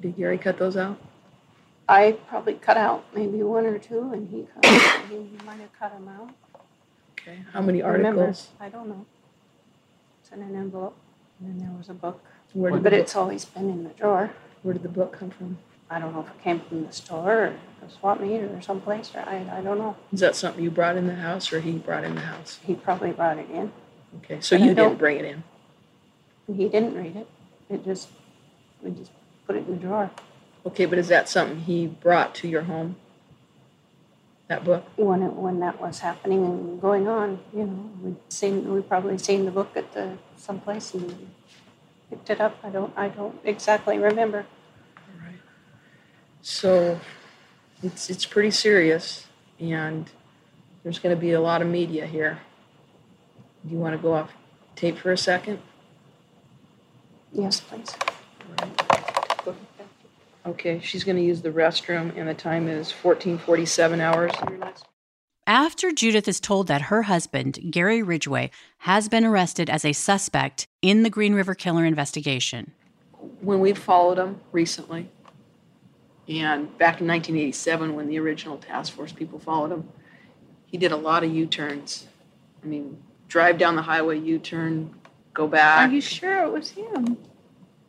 [0.00, 0.98] Did Gary cut those out?
[1.86, 4.64] I probably cut out maybe one or two, and he cut,
[5.10, 6.30] he might have cut them out.
[7.20, 7.40] Okay.
[7.52, 8.48] How many Remember, articles?
[8.60, 9.04] I don't know.
[10.22, 10.96] It's in an envelope,
[11.40, 12.22] and then there was a book,
[12.54, 14.30] Where did, but the book, it's always been in the drawer.
[14.62, 15.58] where did the book come from?
[15.90, 17.54] I don't know if it came from the store or
[17.86, 19.96] a swap meet or someplace, or I, I don't know.
[20.12, 22.58] Is that something you brought in the house, or he brought in the house?
[22.64, 23.72] He probably brought it in.
[24.18, 24.40] Okay.
[24.40, 25.42] So you didn't don't- bring it in.
[26.54, 27.28] He didn't read it.
[27.68, 28.08] It just,
[28.82, 29.10] we just
[29.46, 30.10] put it in the drawer.
[30.66, 32.96] Okay, but is that something he brought to your home?
[34.48, 34.84] That book?
[34.96, 39.18] When it, when that was happening and going on, you know, we'd seen, we probably
[39.18, 41.30] seen the book at the someplace and
[42.08, 42.56] picked it up.
[42.62, 44.46] I don't, I don't exactly remember.
[44.96, 45.38] All right.
[46.40, 46.98] So
[47.82, 49.26] it's it's pretty serious,
[49.60, 50.10] and
[50.82, 52.40] there's going to be a lot of media here.
[53.66, 54.30] Do you want to go off
[54.76, 55.60] tape for a second?
[57.38, 57.94] Yes, please.
[60.44, 64.32] Okay, she's going to use the restroom, and the time is 14:47 hours.
[65.46, 70.66] After Judith is told that her husband, Gary Ridgway, has been arrested as a suspect
[70.82, 72.72] in the Green River Killer investigation,
[73.40, 75.08] When we followed him recently,
[76.28, 79.88] and back in 1987, when the original task force people followed him,
[80.66, 82.08] he did a lot of U-turns.
[82.64, 84.94] I mean, drive down the highway, U-turn,
[85.38, 85.88] go back.
[85.88, 87.16] Are you sure it was him?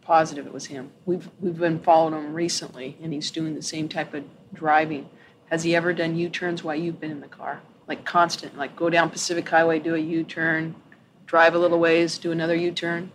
[0.03, 0.89] positive it was him.
[1.05, 5.07] We've we've been following him recently, and he's doing the same type of driving.
[5.51, 7.61] Has he ever done U-turns while you've been in the car?
[7.87, 10.73] Like constant, like go down Pacific Highway, do a U-turn,
[11.27, 13.11] drive a little ways, do another U-turn.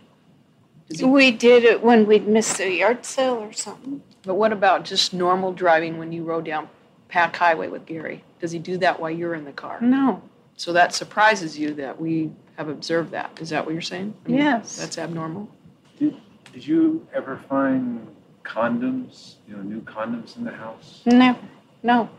[0.89, 4.01] He, We did it when we'd missed a yard sale or something.
[4.23, 6.69] but what about just normal driving when you rode down
[7.09, 8.23] Pac Highway with Gary?
[8.39, 9.81] Does he do that while you're in the car?
[9.81, 10.21] No.
[10.55, 13.37] So that surprises you that we have observed that.
[13.41, 14.13] Is that what you're saying?
[14.25, 14.77] I mean, Yes.
[14.77, 15.49] That's abnormal.
[15.99, 16.15] Did,
[16.53, 18.07] did you ever find
[18.43, 21.01] condoms, you know, new condoms in the house?
[21.05, 21.39] Never.
[21.83, 22.09] No.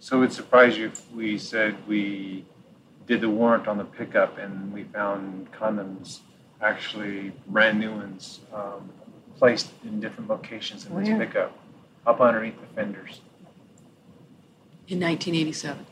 [0.00, 2.44] So it surprised you if we said we
[3.06, 6.20] did the warrant on the pickup and we found condoms,
[6.60, 8.88] actually brand new ones, um,
[9.38, 11.18] placed in different locations in this Where?
[11.18, 11.56] pickup,
[12.06, 13.20] up underneath the fenders
[14.88, 15.86] In 1987.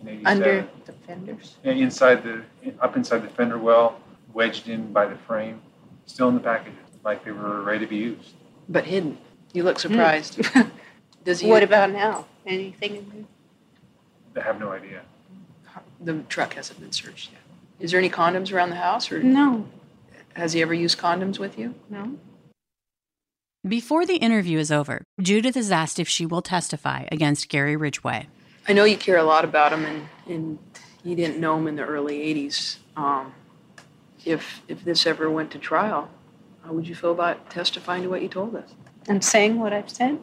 [0.00, 0.26] In 87.
[0.26, 1.56] Under the fenders.
[1.64, 2.42] Yeah, inside the,
[2.80, 4.00] up inside the fender well,
[4.32, 5.60] wedged in by the frame,
[6.06, 8.34] still in the packages, like they were ready to be used.
[8.68, 9.18] But hidden.
[9.52, 9.88] You look hmm.
[9.88, 10.40] surprised.
[11.24, 11.48] Does he?
[11.48, 12.26] What about now?
[12.46, 13.10] Anything in
[14.34, 14.42] there?
[14.42, 15.02] I have no idea.
[16.00, 17.40] the truck hasn't been searched yet.
[17.80, 19.22] Is there any condoms around the house, or?
[19.22, 19.66] No.
[20.34, 21.74] has he ever used condoms with you?
[21.90, 22.16] No.
[23.66, 28.28] Before the interview is over, Judith is asked if she will testify against Gary Ridgway.
[28.68, 30.58] I know you care a lot about him, and, and
[31.04, 32.78] you didn't know him in the early '80s.
[32.96, 33.32] Um,
[34.24, 36.10] if if this ever went to trial,
[36.64, 38.74] how would you feel about testifying to what you told us?
[39.08, 40.18] I'm saying what I've said.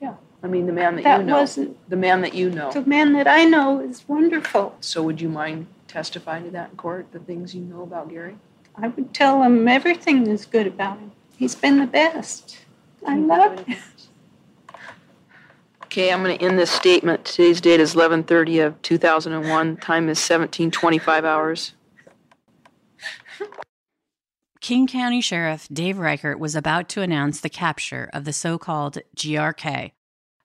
[0.00, 0.14] Yeah.
[0.42, 2.72] I mean, the man that, That you know, wasn't the man that you know.
[2.72, 4.76] the man that I know is wonderful.
[4.80, 7.12] So would you mind testifying to that in court?
[7.12, 8.36] The things you know about Gary?
[8.74, 11.12] I would tell him everything is good about him.
[11.36, 12.58] He's been the best.
[13.06, 13.78] I love him.
[15.92, 17.26] Okay, I'm going to end this statement.
[17.26, 19.76] Today's date is 11:30 of 2001.
[19.76, 21.74] Time is 17:25 hours.
[24.62, 29.00] King County Sheriff Dave Reichert was about to announce the capture of the so called
[29.14, 29.92] GRK.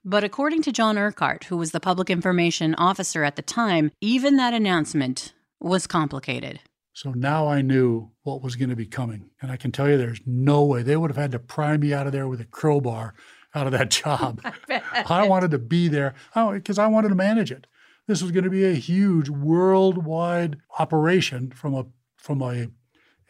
[0.04, 4.36] But according to John Urquhart, who was the public information officer at the time, even
[4.36, 6.60] that announcement was complicated.
[6.92, 9.30] So now I knew what was going to be coming.
[9.42, 11.94] And I can tell you there's no way they would have had to pry me
[11.94, 13.14] out of there with a crowbar
[13.58, 14.42] out of that job.
[15.10, 17.68] I wanted to be there because I wanted to manage it.
[18.08, 22.68] This was going to be a huge worldwide operation from a from a,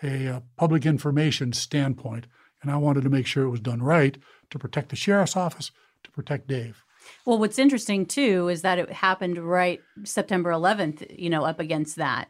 [0.03, 2.27] a, a public information standpoint,
[2.61, 4.17] and I wanted to make sure it was done right
[4.49, 5.71] to protect the sheriff's office,
[6.03, 6.83] to protect Dave.
[7.25, 11.95] Well, what's interesting too is that it happened right September 11th, you know, up against
[11.97, 12.29] that.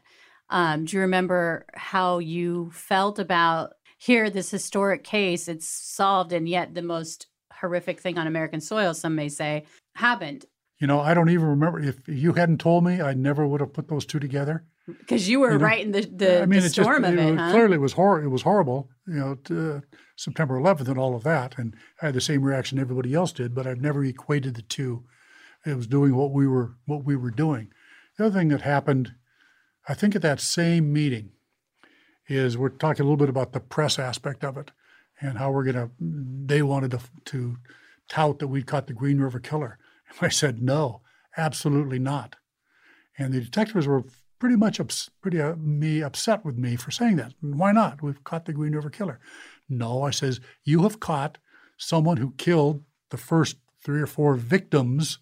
[0.50, 5.48] Um, do you remember how you felt about here, this historic case?
[5.48, 7.26] It's solved, and yet the most
[7.60, 10.44] horrific thing on American soil, some may say, happened.
[10.80, 11.80] You know, I don't even remember.
[11.80, 14.64] If you hadn't told me, I never would have put those two together.
[14.86, 17.18] Because you were you know, right in the, the, I mean, the storm just, of
[17.18, 17.32] it.
[17.32, 17.50] it huh?
[17.50, 18.88] Clearly, it was It was horrible.
[19.06, 19.80] You know, to, uh,
[20.16, 23.54] September 11th and all of that, and I had the same reaction everybody else did.
[23.54, 25.04] But I've never equated the two.
[25.66, 27.70] It was doing what we were what we were doing.
[28.16, 29.14] The other thing that happened,
[29.88, 31.32] I think, at that same meeting,
[32.28, 34.70] is we're talking a little bit about the press aspect of it
[35.20, 37.56] and how we're going to, they wanted to, to
[38.08, 39.78] tout that we caught the Green River Killer.
[40.08, 41.02] And I said, no,
[41.36, 42.36] absolutely not.
[43.18, 44.04] And the detectives were
[44.38, 47.34] pretty much ups, pretty uh, me upset with me for saying that.
[47.40, 48.02] Why not?
[48.02, 49.18] We've caught the Green River Killer.
[49.68, 51.38] No, I says, you have caught
[51.76, 55.18] someone who killed the first three or four victims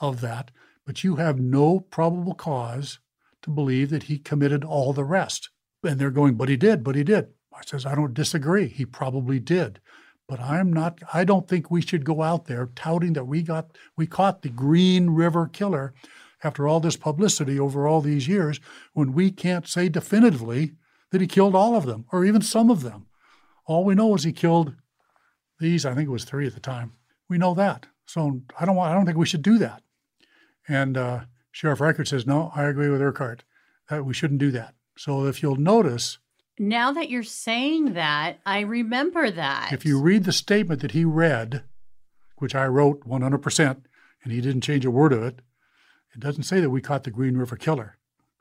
[0.00, 0.50] of that,
[0.84, 2.98] but you have no probable cause
[3.42, 5.50] to believe that he committed all the rest.
[5.84, 7.28] And they're going, but he did, but he did.
[7.58, 8.68] I says, I don't disagree.
[8.68, 9.80] He probably did.
[10.28, 13.76] But I'm not I don't think we should go out there touting that we got
[13.96, 15.94] we caught the Green River killer
[16.44, 18.60] after all this publicity over all these years
[18.92, 20.72] when we can't say definitively
[21.10, 23.06] that he killed all of them or even some of them.
[23.66, 24.74] All we know is he killed
[25.58, 26.92] these, I think it was three at the time.
[27.28, 27.86] We know that.
[28.06, 29.82] So I don't want I don't think we should do that.
[30.68, 31.20] And uh,
[31.52, 33.44] Sheriff Reichert says, no, I agree with Urquhart
[33.88, 34.74] that we shouldn't do that.
[34.96, 36.18] So if you'll notice,
[36.60, 39.72] now that you're saying that, I remember that.
[39.72, 41.64] If you read the statement that he read,
[42.38, 43.76] which I wrote 100%,
[44.24, 45.40] and he didn't change a word of it,
[46.14, 47.98] it doesn't say that we caught the Green River Killer.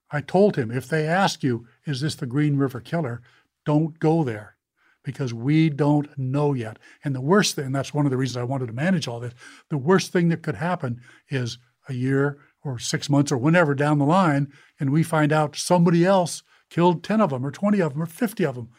[0.09, 3.21] I told him if they ask you, is this the Green River Killer,
[3.65, 4.55] don't go there
[5.03, 6.77] because we don't know yet.
[7.03, 9.33] And the worst thing, that's one of the reasons I wanted to manage all this,
[9.69, 13.99] the worst thing that could happen is a year or six months or whenever down
[13.99, 17.93] the line, and we find out somebody else killed 10 of them or 20 of
[17.93, 18.69] them or 50 of them.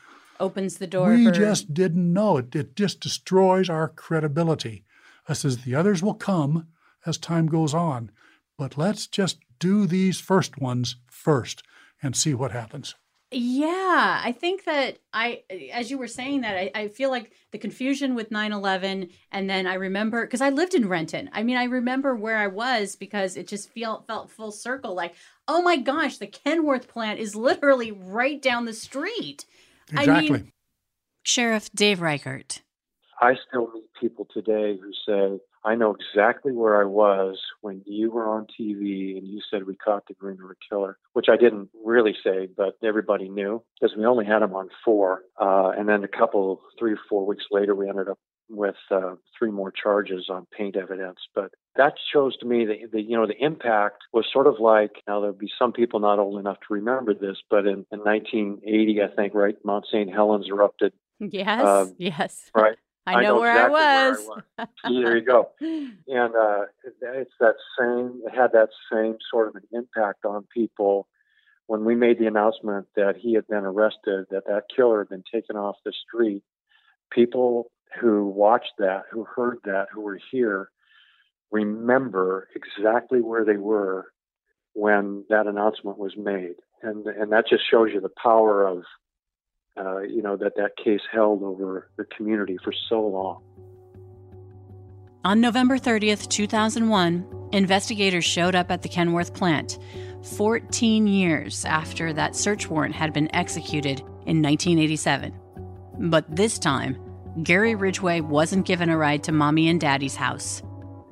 [0.41, 1.11] Opens the door.
[1.11, 1.33] We for...
[1.33, 2.55] just didn't know it.
[2.55, 4.85] It just destroys our credibility.
[5.29, 6.69] I says the others will come
[7.05, 8.11] as time goes on,
[8.57, 11.63] but let's just do these first ones first
[12.03, 12.95] and see what happens.
[13.31, 17.59] Yeah, I think that I, as you were saying that, I, I feel like the
[17.59, 21.29] confusion with 9 11, and then I remember, because I lived in Renton.
[21.35, 25.15] I mean, I remember where I was because it just felt, felt full circle like,
[25.49, 29.47] oh my gosh, the Kenworth plant is literally right down the street.
[29.91, 30.13] Exactly.
[30.13, 30.53] I mean,
[31.23, 32.63] Sheriff Dave Reichert.
[33.21, 38.11] I still meet people today who say, I know exactly where I was when you
[38.13, 41.71] were on TV and you said we caught the Green River Killer, which I didn't
[41.85, 45.23] really say, but everybody knew because we only had him on four.
[45.41, 49.15] Uh, and then a couple, three or four weeks later, we ended up with uh,
[49.39, 51.19] three more charges on paint evidence.
[51.35, 55.03] But that shows to me that the you know the impact was sort of like
[55.07, 59.03] now there'll be some people not old enough to remember this, but in, in 1980,
[59.03, 60.13] I think, right, Mount St.
[60.13, 60.93] Helens erupted.
[61.21, 62.51] Yes, um, yes.
[62.55, 62.77] Right.
[63.07, 64.29] I know, I know where, exactly I was.
[64.29, 65.03] Where I was.
[65.03, 65.51] There you go.
[66.09, 71.09] And uh, it's that same, it had that same sort of an impact on people
[71.69, 75.25] when we made the announcement that he had been arrested, that that killer had been
[75.33, 76.43] taken off the street.
[77.11, 77.71] People
[78.01, 80.71] who watched that, who heard that, who were here,
[81.51, 84.13] remember exactly where they were
[84.75, 86.57] when that announcement was made.
[86.83, 88.85] And, and that just shows you the power of
[89.79, 93.43] uh, you know, that that case held over the community for so long.
[95.25, 99.79] On November 30th, 2001, investigators showed up at the Kenworth plant
[100.37, 105.35] 14 years after that search warrant had been executed in 1987.
[105.99, 106.99] But this time,
[107.43, 110.63] Gary Ridgway wasn't given a ride to mommy and daddy's house.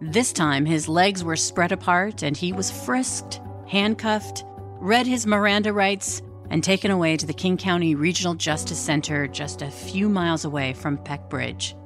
[0.01, 4.45] This time, his legs were spread apart and he was frisked, handcuffed,
[4.81, 9.63] read his Miranda rights, and taken away to the King County Regional Justice Center just
[9.63, 11.77] a few miles away from Peck Bridge.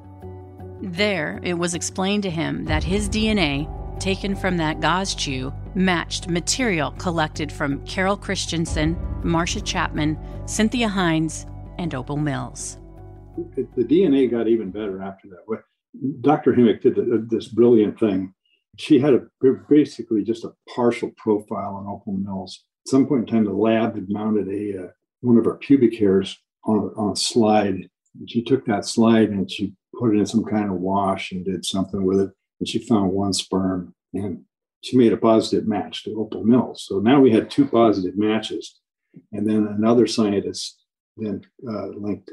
[0.81, 3.69] There, it was explained to him that his DNA,
[3.99, 10.17] taken from that gauze chew, matched material collected from Carol Christensen, Marcia Chapman,
[10.47, 11.45] Cynthia Hinds,
[11.77, 12.80] and Opal Mills.
[13.35, 15.63] The DNA got even better after that.
[16.21, 16.53] Dr.
[16.53, 18.33] Himick did this brilliant thing.
[18.77, 19.21] She had a,
[19.69, 22.63] basically just a partial profile on Opal Mills.
[22.85, 24.87] At some point in time, the lab had mounted a uh,
[25.21, 27.89] one of her pubic hairs on a, on a slide.
[28.19, 31.45] And she took that slide and she put it in some kind of wash and
[31.45, 32.31] did something with it.
[32.59, 34.43] And she found one sperm and
[34.81, 36.85] she made a positive match to Opal Mills.
[36.87, 38.79] So now we had two positive matches.
[39.31, 40.83] And then another scientist
[41.17, 42.31] then uh, linked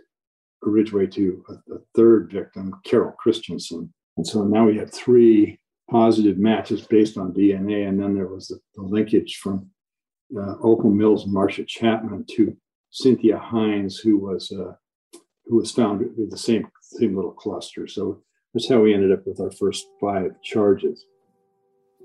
[0.63, 3.93] Ridgway to a, a, third victim, Carol Christensen.
[4.17, 5.59] And so now we had three
[5.91, 7.89] positive matches based on DNA.
[7.89, 9.71] And then there was the, the linkage from
[10.37, 12.57] uh, Opal Mills and Marcia Chapman to
[12.91, 14.73] Cynthia Hinds, who was uh,
[15.45, 17.87] who was found with the same same little cluster.
[17.87, 21.05] So that's how we ended up with our first five charges.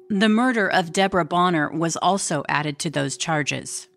[0.10, 3.88] The murder of Debra Bonner was also added to those charges.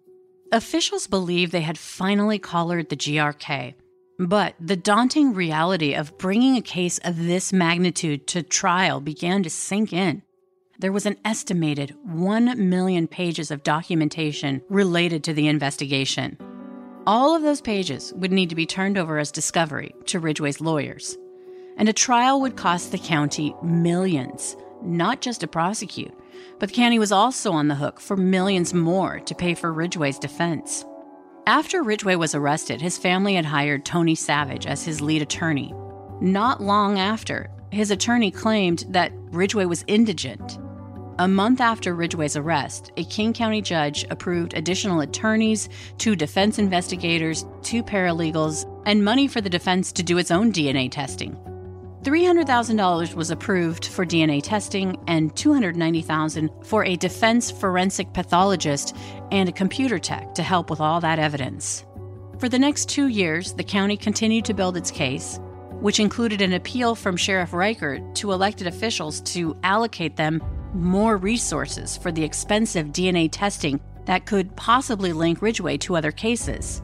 [0.52, 3.74] Officials believe they had finally collared the GRK,
[4.18, 9.50] but the daunting reality of bringing a case of this magnitude to trial began to
[9.50, 10.22] sink in.
[10.78, 16.38] There was an estimated 1 million pages of documentation related to the investigation.
[17.06, 21.16] All of those pages would need to be turned over as discovery to Ridgway's lawyers.
[21.78, 26.12] And a trial would cost the county millions, not just to prosecute,
[26.58, 30.18] but the county was also on the hook for millions more to pay for Ridgway's
[30.18, 30.84] defense.
[31.48, 35.72] After Ridgway was arrested, his family had hired Tony Savage as his lead attorney.
[36.20, 40.58] Not long after, his attorney claimed that Ridgway was indigent.
[41.20, 45.68] A month after Ridgway's arrest, a King County judge approved additional attorneys,
[45.98, 50.90] two defense investigators, two paralegals, and money for the defense to do its own DNA
[50.90, 51.36] testing.
[52.06, 58.94] $300,000 was approved for DNA testing and $290,000 for a defense forensic pathologist
[59.32, 61.84] and a computer tech to help with all that evidence.
[62.38, 65.40] For the next 2 years, the county continued to build its case,
[65.80, 70.40] which included an appeal from Sheriff Reichert to elected officials to allocate them
[70.74, 76.82] more resources for the expensive DNA testing that could possibly link Ridgway to other cases.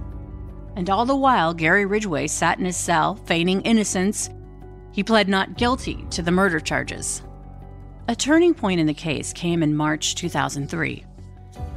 [0.75, 4.29] And all the while, Gary Ridgway sat in his cell, feigning innocence
[4.93, 7.23] he pled not guilty to the murder charges.
[8.09, 11.05] A turning point in the case came in March 2003.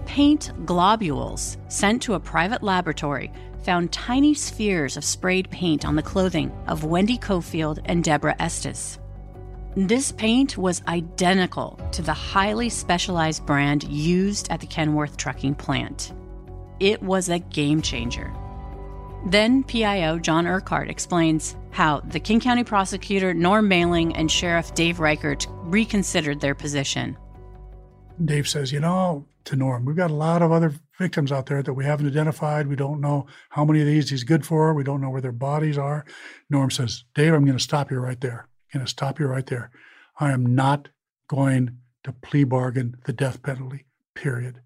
[0.05, 3.31] Paint globules sent to a private laboratory
[3.63, 8.99] found tiny spheres of sprayed paint on the clothing of Wendy Coffield and Deborah Estes.
[9.75, 16.13] This paint was identical to the highly specialized brand used at the Kenworth trucking plant.
[16.79, 18.33] It was a game changer.
[19.25, 24.99] Then PIO John Urquhart explains how the King County prosecutor Norm Maleng and Sheriff Dave
[24.99, 27.17] Reichert reconsidered their position.
[28.23, 31.63] Dave says, You know, to Norm, we've got a lot of other victims out there
[31.63, 32.67] that we haven't identified.
[32.67, 34.73] We don't know how many of these he's good for.
[34.75, 36.05] We don't know where their bodies are.
[36.49, 38.47] Norm says, Dave, I'm going to stop you right there.
[38.73, 39.71] I'm going to stop you right there.
[40.19, 40.89] I am not
[41.27, 44.61] going to plea bargain the death penalty, period.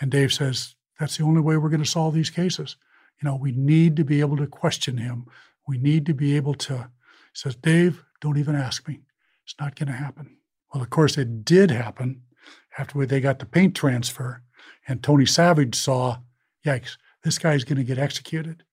[0.00, 2.76] And Dave says, That's the only way we're going to solve these cases.
[3.22, 5.26] You know, we need to be able to question him
[5.66, 6.90] we need to be able to,
[7.32, 9.00] says, Dave, don't even ask me.
[9.44, 10.36] It's not going to happen.
[10.72, 12.22] Well, of course, it did happen
[12.78, 14.42] after they got the paint transfer,
[14.88, 16.18] and Tony Savage saw,
[16.64, 18.64] yikes, this guy's going to get executed.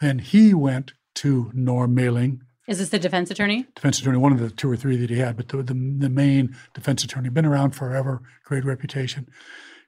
[0.00, 2.40] Then he went to Norm Maleng.
[2.66, 3.66] Is this the defense attorney?
[3.74, 6.08] Defense attorney, one of the two or three that he had, but the, the, the
[6.08, 9.28] main defense attorney, been around forever, great reputation,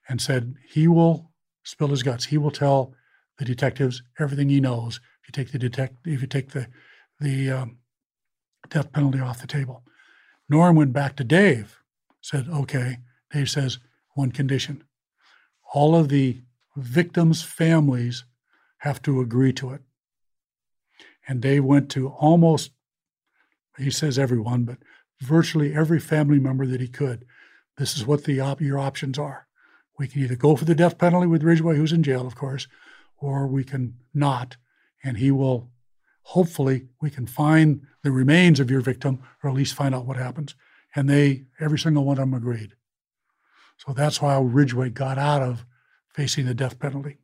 [0.08, 1.30] and said he will
[1.62, 2.26] spill his guts.
[2.26, 2.94] He will tell
[3.38, 6.66] the detectives everything he knows if you take the detect if you take the
[7.20, 7.78] the um,
[8.68, 9.84] death penalty off the table.
[10.48, 11.78] Norm went back to Dave,
[12.20, 12.98] said, "Okay."
[13.32, 13.78] Dave says
[14.14, 14.84] one condition:
[15.72, 16.42] all of the
[16.76, 18.24] victims' families
[18.78, 19.82] have to agree to it.
[21.28, 22.72] And Dave went to almost,
[23.78, 24.78] he says everyone, but
[25.20, 27.24] virtually every family member that he could.
[27.78, 29.46] This is what the op- your options are.
[29.98, 32.66] We can either go for the death penalty with Ridgway, who's in jail, of course,
[33.22, 34.56] or we can not
[35.04, 35.70] and he will
[36.22, 40.16] hopefully we can find the remains of your victim or at least find out what
[40.16, 40.54] happens.
[40.94, 42.74] And they every single one of them agreed.
[43.78, 45.64] So that's why ridgway got out of
[46.14, 47.18] facing the death penalty.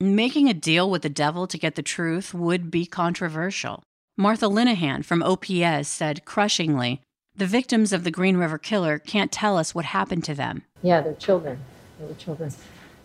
[0.00, 3.82] Making a deal with the devil to get the truth would be controversial.
[4.16, 7.02] Martha linehan from ops said crushingly
[7.36, 10.62] the victims of the green river killer can't tell us what happened to them.
[10.82, 11.58] Yeah they're children.
[11.98, 12.52] They were children.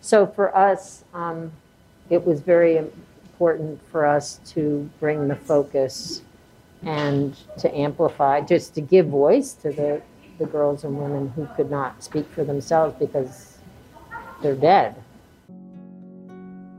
[0.00, 1.52] So for us um,
[2.10, 6.22] it was very important for us to bring the focus
[6.82, 10.02] and to amplify, just to give voice to the,
[10.38, 13.58] the girls and women who could not speak for themselves because
[14.42, 14.94] they're dead.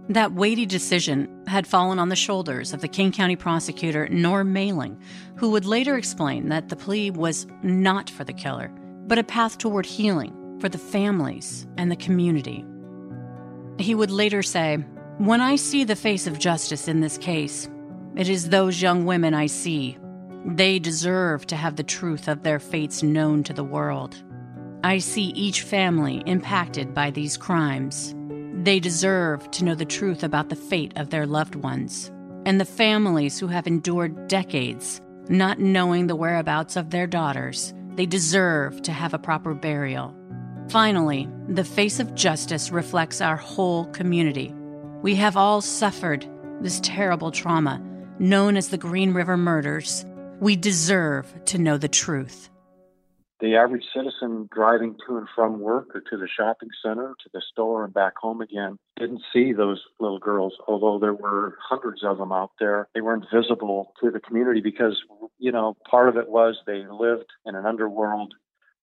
[0.09, 5.01] That weighty decision had fallen on the shoulders of the King County prosecutor Norm Maleng,
[5.35, 8.67] who would later explain that the plea was not for the killer,
[9.07, 12.63] but a path toward healing for the families and the community.
[13.79, 14.85] He would later say,
[15.17, 17.69] When I see the face of justice in this case,
[18.15, 19.97] it is those young women I see.
[20.45, 24.21] They deserve to have the truth of their fates known to the world.
[24.83, 28.15] I see each family impacted by these crimes
[28.65, 32.11] they deserve to know the truth about the fate of their loved ones
[32.47, 37.73] and the families who have endured decades not knowing the whereabouts of their daughters.
[37.95, 40.15] They deserve to have a proper burial.
[40.69, 44.53] Finally, the face of justice reflects our whole community.
[45.05, 46.27] We have all suffered
[46.61, 47.79] this terrible trauma
[48.17, 50.03] known as the Green River murders.
[50.39, 52.49] We deserve to know the truth
[53.39, 57.41] the average citizen driving to and from work or to the shopping center, to the
[57.51, 62.17] store, and back home again didn't see those little girls, although there were hundreds of
[62.17, 62.87] them out there.
[62.95, 64.99] They weren't visible to the community because,
[65.37, 68.33] you know, part of it was they lived in an underworld,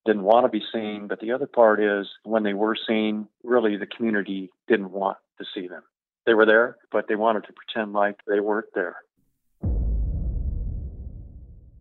[0.07, 1.09] didn't want to be seen.
[1.09, 5.47] But the other part is when they were seen, really the community didn't want to
[5.55, 5.83] see them.
[6.27, 8.97] They were there, but they wanted to pretend like they weren't there.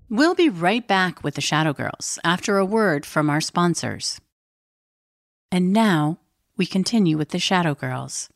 [0.10, 4.20] We'll be right back with the Shadow Girls after a word from our sponsors.
[5.52, 6.20] And now
[6.58, 8.30] we continue with the Shadow Girls.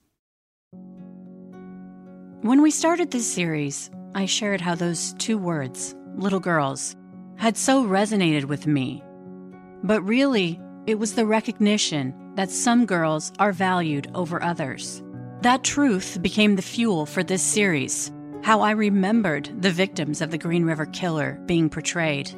[2.41, 6.95] When we started this series, I shared how those two words, little girls,
[7.37, 9.03] had so resonated with me.
[9.83, 15.03] But really, it was the recognition that some girls are valued over others.
[15.45, 20.39] That truth became the fuel for this series how I remembered the victims of the
[20.39, 22.31] Green River Killer being portrayed.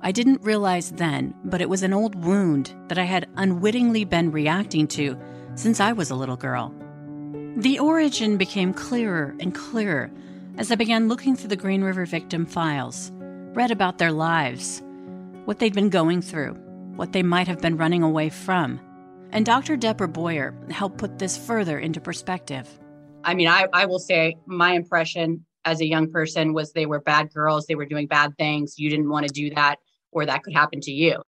[0.00, 4.30] I didn't realize then, but it was an old wound that I had unwittingly been
[4.30, 5.18] reacting to
[5.56, 6.72] since I was a little girl.
[7.56, 10.08] The origin became clearer and clearer
[10.56, 13.10] as I began looking through the Green River victim files,
[13.56, 14.84] read about their lives,
[15.46, 16.52] what they'd been going through,
[16.94, 18.78] what they might have been running away from.
[19.32, 19.76] And Dr.
[19.76, 22.68] Deborah Boyer helped put this further into perspective.
[23.24, 27.00] I mean, I, I will say my impression as a young person was they were
[27.00, 28.78] bad girls, they were doing bad things.
[28.78, 29.76] You didn't want to do that,
[30.12, 31.20] or that could happen to you.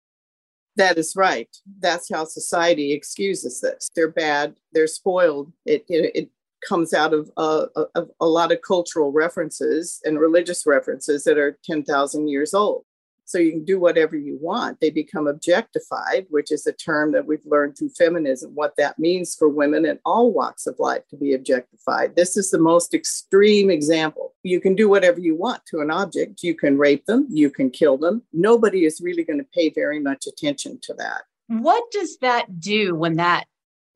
[0.77, 1.49] That is right.
[1.81, 3.89] That's how society excuses this.
[3.97, 5.53] They're bad, they're spoiled.
[5.65, 6.31] It, it, it
[6.67, 11.59] comes out of, uh, of a lot of cultural references and religious references that are
[11.65, 12.85] 10,000 years old
[13.27, 14.81] so you can do whatever you want.
[14.81, 19.35] They become objectified, which is a term that we've learned through feminism, what that means
[19.35, 22.15] for women in all walks of life to be objectified.
[22.15, 24.35] This is the most extreme example.
[24.45, 26.45] You can do whatever you want to an object.
[26.45, 28.23] You can rape them, you can kill them.
[28.33, 31.23] Nobody is really going to pay very much attention to that.
[31.49, 33.47] What does that do when that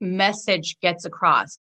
[0.01, 1.59] message gets across?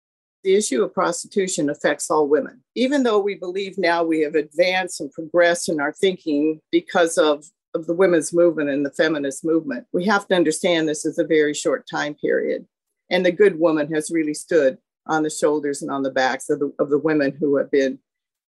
[0.44, 2.62] The issue of prostitution affects all women.
[2.76, 7.46] Even though we believe now we have advanced and progressed in our thinking because of,
[7.74, 11.26] of the women's movement and the feminist movement, we have to understand this is a
[11.26, 12.66] very short time period.
[13.10, 14.78] And the good woman has really stood
[15.08, 18.00] on the shoulders and on the backs of the, of the women who have been,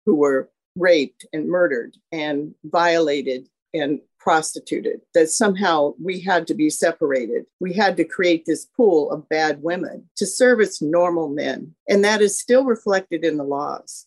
[0.06, 6.70] who were raped and murdered and violated and prostituted, that somehow we had to be
[6.70, 7.44] separated.
[7.60, 11.74] We had to create this pool of bad women to service normal men.
[11.88, 14.06] And that is still reflected in the laws.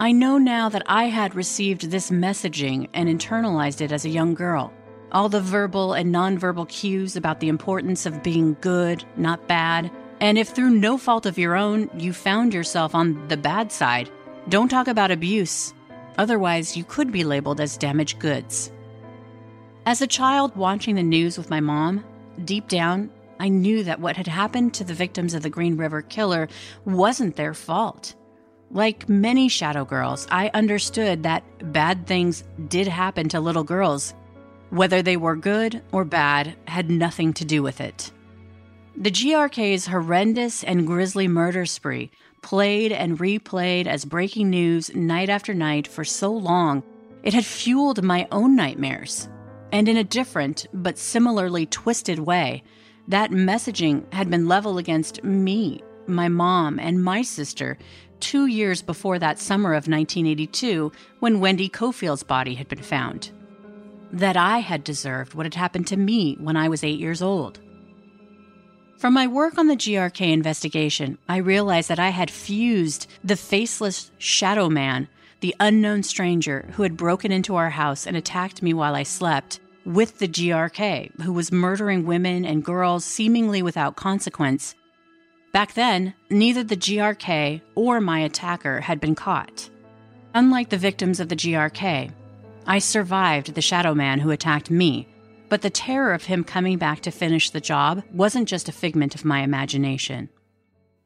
[0.00, 4.34] I know now that I had received this messaging and internalized it as a young
[4.34, 4.72] girl.
[5.12, 9.90] All the verbal and nonverbal cues about the importance of being good, not bad.
[10.20, 14.10] And if through no fault of your own you found yourself on the bad side,
[14.48, 15.74] don't talk about abuse.
[16.18, 18.70] Otherwise, you could be labeled as damaged goods.
[19.84, 22.04] As a child watching the news with my mom,
[22.44, 26.02] deep down, I knew that what had happened to the victims of the Green River
[26.02, 26.48] killer
[26.84, 28.14] wasn't their fault.
[28.70, 34.14] Like many shadow girls, I understood that bad things did happen to little girls.
[34.70, 38.10] Whether they were good or bad had nothing to do with it.
[38.96, 42.10] The GRK's horrendous and grisly murder spree
[42.46, 46.80] played and replayed as breaking news night after night for so long,
[47.24, 49.28] it had fueled my own nightmares.
[49.72, 52.62] And in a different, but similarly twisted way,
[53.08, 57.78] that messaging had been leveled against me, my mom, and my sister
[58.20, 63.32] two years before that summer of 1982 when Wendy Coffield's body had been found.
[64.12, 67.58] That I had deserved what had happened to me when I was eight years old.
[68.98, 74.10] From my work on the GRK investigation, I realized that I had fused the faceless
[74.16, 75.08] shadow man,
[75.40, 79.60] the unknown stranger who had broken into our house and attacked me while I slept,
[79.84, 84.74] with the GRK, who was murdering women and girls seemingly without consequence.
[85.52, 89.68] Back then, neither the GRK or my attacker had been caught.
[90.32, 92.12] Unlike the victims of the GRK,
[92.66, 95.06] I survived the shadow man who attacked me
[95.48, 99.14] but the terror of him coming back to finish the job wasn't just a figment
[99.14, 100.28] of my imagination.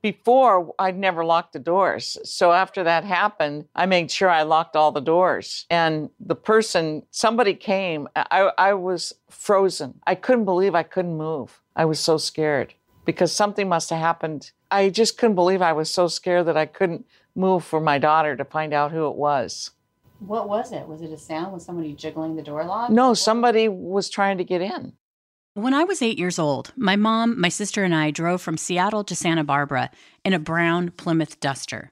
[0.03, 2.17] Before, I'd never locked the doors.
[2.25, 5.67] So after that happened, I made sure I locked all the doors.
[5.69, 10.01] And the person, somebody came, I, I was frozen.
[10.07, 11.61] I couldn't believe I couldn't move.
[11.77, 12.73] I was so scared
[13.05, 14.53] because something must have happened.
[14.71, 18.37] I just couldn't believe I was so scared that I couldn't move for my daughter
[18.37, 19.71] to find out who it was.
[20.21, 20.87] What was it?
[20.87, 21.53] Was it a sound?
[21.53, 22.91] Was somebody jiggling the door lock?
[22.91, 24.93] No, somebody was trying to get in.
[25.55, 29.03] When I was eight years old, my mom, my sister, and I drove from Seattle
[29.05, 29.91] to Santa Barbara
[30.25, 31.91] in a brown Plymouth Duster.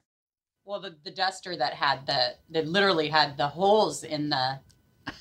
[0.63, 4.59] Well, the, the duster that had the that literally had the holes in the.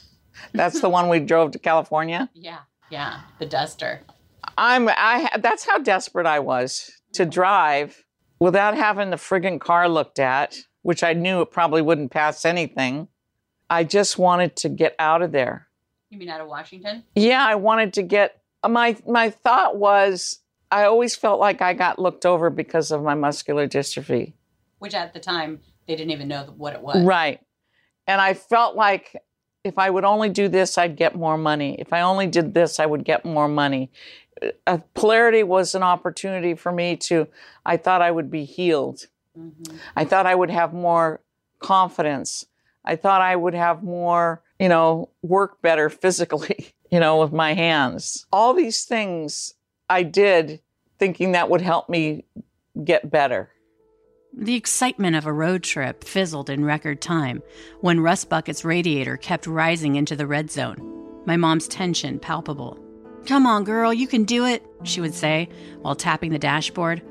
[0.52, 2.28] That's the one we drove to California.
[2.34, 4.02] Yeah, yeah, the duster.
[4.56, 5.30] I'm I.
[5.40, 8.04] That's how desperate I was to drive
[8.38, 10.58] without having the friggin' car looked at
[10.88, 13.08] which I knew it probably wouldn't pass anything.
[13.68, 15.68] I just wanted to get out of there.
[16.08, 17.04] You mean out of Washington?
[17.14, 20.38] Yeah, I wanted to get my my thought was
[20.70, 24.32] I always felt like I got looked over because of my muscular dystrophy.
[24.78, 27.04] Which at the time they didn't even know what it was.
[27.04, 27.38] Right.
[28.06, 29.14] And I felt like
[29.64, 31.78] if I would only do this, I'd get more money.
[31.78, 33.90] If I only did this, I would get more money.
[34.66, 37.28] Uh, polarity was an opportunity for me to,
[37.66, 39.06] I thought I would be healed.
[39.96, 41.20] I thought I would have more
[41.58, 42.46] confidence.
[42.84, 47.54] I thought I would have more, you know, work better physically, you know, with my
[47.54, 48.26] hands.
[48.32, 49.54] All these things
[49.90, 50.60] I did
[50.98, 52.24] thinking that would help me
[52.84, 53.50] get better.
[54.36, 57.42] The excitement of a road trip fizzled in record time
[57.80, 60.76] when Russ Bucket's radiator kept rising into the red zone.
[61.26, 62.78] My mom's tension palpable.
[63.26, 65.48] Come on, girl, you can do it, she would say
[65.82, 67.02] while tapping the dashboard.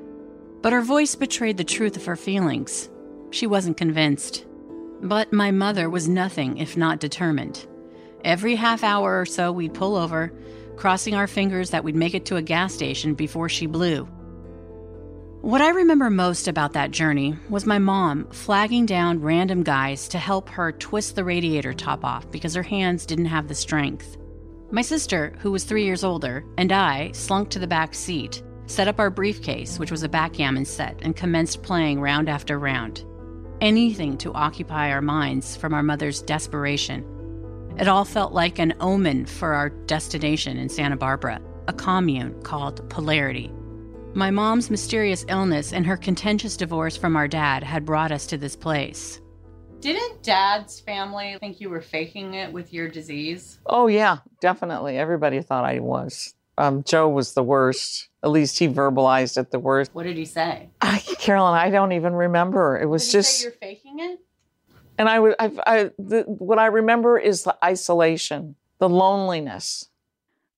[0.67, 2.89] But her voice betrayed the truth of her feelings.
[3.31, 4.45] She wasn't convinced.
[5.01, 7.65] But my mother was nothing if not determined.
[8.25, 10.33] Every half hour or so, we'd pull over,
[10.75, 14.09] crossing our fingers that we'd make it to a gas station before she blew.
[15.39, 20.17] What I remember most about that journey was my mom flagging down random guys to
[20.17, 24.17] help her twist the radiator top off because her hands didn't have the strength.
[24.69, 28.87] My sister, who was three years older, and I slunk to the back seat, set
[28.87, 33.03] up our briefcase, which was a backgammon set, and commenced playing round after round.
[33.59, 37.03] Anything to occupy our minds from our mother's desperation.
[37.79, 42.87] It all felt like an omen for our destination in Santa Barbara, a commune called
[42.89, 43.51] Polarity.
[44.13, 48.37] My mom's mysterious illness and her contentious divorce from our dad had brought us to
[48.37, 49.21] this place.
[49.79, 53.59] Didn't dad's family think you were faking it with your disease?
[53.67, 54.97] Oh, yeah, definitely.
[54.97, 56.33] Everybody thought I was.
[56.57, 58.09] Um, Joe was the worst.
[58.23, 59.91] At least he verbalized it the worst.
[59.93, 60.69] What did he say?
[60.81, 62.77] I, Carolyn, I don't even remember.
[62.77, 63.43] It was just.
[63.43, 64.19] you're faking it.
[64.97, 69.89] And I would, I, I the, what I remember is the isolation, the loneliness.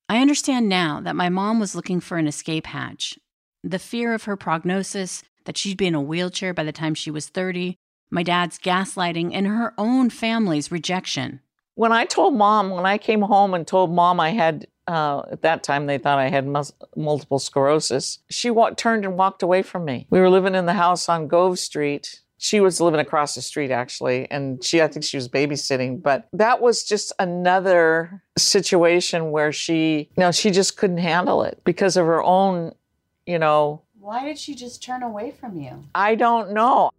[0.07, 3.19] I understand now that my mom was looking for an escape hatch.
[3.63, 7.11] The fear of her prognosis, that she'd be in a wheelchair by the time she
[7.11, 7.77] was 30,
[8.09, 11.41] my dad's gaslighting, and her own family's rejection.
[11.75, 15.43] When I told mom, when I came home and told mom I had uh, at
[15.43, 18.19] that time, they thought I had mus- multiple sclerosis.
[18.29, 20.07] She wa- turned and walked away from me.
[20.09, 22.21] We were living in the house on Gove Street.
[22.39, 26.01] She was living across the street, actually, and she, I think she was babysitting.
[26.01, 31.61] But that was just another situation where she, you know, she just couldn't handle it
[31.65, 32.73] because of her own,
[33.27, 33.83] you know.
[33.99, 35.83] Why did she just turn away from you?
[35.93, 36.89] I don't know.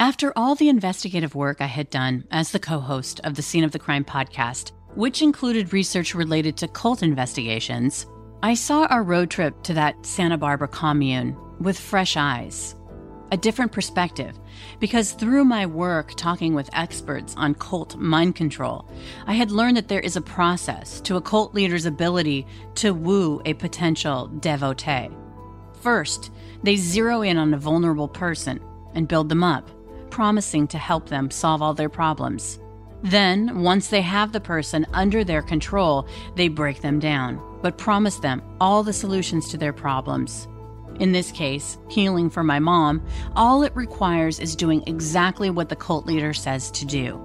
[0.00, 3.64] After all the investigative work I had done as the co host of the Scene
[3.64, 8.06] of the Crime podcast, which included research related to cult investigations,
[8.42, 12.76] I saw our road trip to that Santa Barbara commune with fresh eyes,
[13.32, 14.38] a different perspective,
[14.80, 18.88] because through my work talking with experts on cult mind control,
[19.26, 23.40] I had learned that there is a process to a cult leader's ability to woo
[23.44, 25.08] a potential devotee.
[25.80, 26.30] First,
[26.62, 28.60] they zero in on a vulnerable person
[28.94, 29.70] and build them up,
[30.10, 32.60] promising to help them solve all their problems.
[33.04, 38.16] Then, once they have the person under their control, they break them down, but promise
[38.16, 40.48] them all the solutions to their problems.
[41.00, 43.04] In this case, healing for my mom,
[43.36, 47.20] all it requires is doing exactly what the cult leader says to do.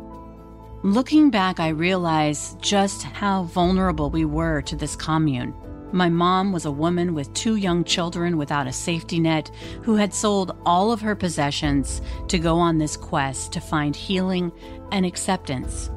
[0.83, 5.53] Looking back, I realize just how vulnerable we were to this commune.
[5.91, 9.49] My mom was a woman with two young children without a safety net
[9.81, 14.51] who had sold all of her possessions to go on this quest to find healing
[14.91, 15.89] and acceptance.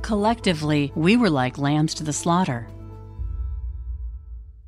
[0.00, 2.66] Collectively, we were like lambs to the slaughter.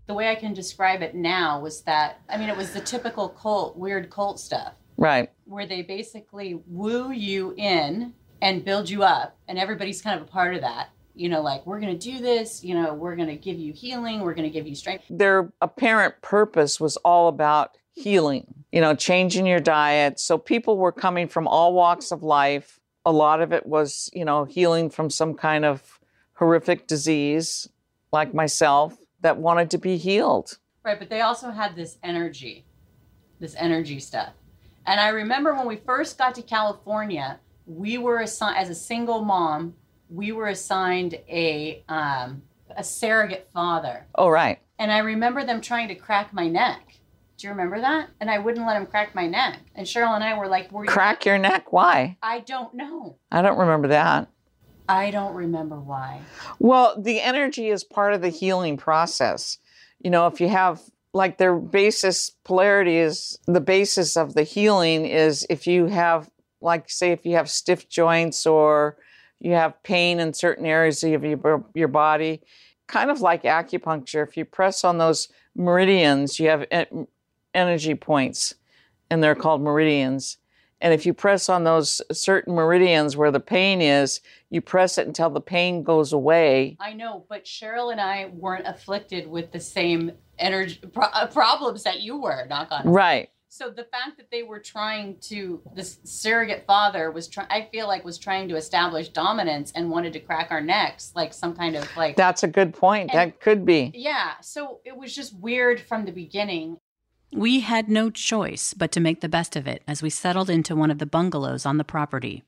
[0.09, 3.31] The way I can describe it now was that, I mean, it was the typical
[3.31, 4.74] cult, weird cult stuff.
[4.99, 5.31] Right.
[5.47, 8.12] Where they basically woo you in
[8.43, 11.66] and build you up, and everybody's kind of a part of that you know, like
[11.66, 14.48] we're going to do this, you know, we're going to give you healing, we're going
[14.48, 15.04] to give you strength.
[15.08, 20.20] Their apparent purpose was all about healing, you know, changing your diet.
[20.20, 22.78] So people were coming from all walks of life.
[23.06, 25.98] A lot of it was, you know, healing from some kind of
[26.34, 27.66] horrific disease,
[28.12, 30.58] like myself, that wanted to be healed.
[30.84, 32.66] Right, but they also had this energy,
[33.40, 34.34] this energy stuff.
[34.84, 39.24] And I remember when we first got to California, we were assigned as a single
[39.24, 39.74] mom
[40.09, 42.42] we were assigned a um,
[42.76, 44.07] a surrogate father.
[44.14, 44.59] Oh, right.
[44.78, 46.98] And I remember them trying to crack my neck.
[47.38, 48.09] Do you remember that?
[48.20, 49.61] And I wouldn't let him crack my neck.
[49.74, 51.72] And Cheryl and I were like, were you Crack your neck?
[51.72, 52.16] Why?
[52.22, 53.16] I don't know.
[53.30, 54.28] I don't remember that.
[54.88, 56.20] I don't remember why.
[56.59, 59.59] Well, the energy is part of the healing process.
[60.02, 60.80] You know, if you have
[61.12, 66.30] like their basis polarity is the basis of the healing is if you have
[66.61, 68.96] like say if you have stiff joints or
[69.41, 72.43] you have pain in certain areas of your, your body,
[72.87, 74.26] kind of like acupuncture.
[74.26, 76.66] If you press on those meridians, you have
[77.55, 78.55] energy points,
[79.11, 80.39] and they're called meridians.
[80.80, 84.20] And if you press on those certain meridians where the pain is,
[84.51, 86.76] you press it until the pain goes away.
[86.78, 91.82] I know, but Cheryl and I weren't afflicted with the same energy pro- uh, problems
[91.84, 92.47] that you were.
[92.47, 92.87] Knock on.
[92.89, 93.30] Right.
[93.57, 97.86] So the fact that they were trying to this surrogate father was trying I feel
[97.86, 101.74] like was trying to establish dominance and wanted to crack our necks like some kind
[101.74, 103.12] of like That's a good point.
[103.12, 103.92] And, that could be.
[103.94, 106.76] Yeah, so it was just weird from the beginning.
[107.32, 110.76] We had no choice but to make the best of it as we settled into
[110.76, 112.44] one of the bungalows on the property.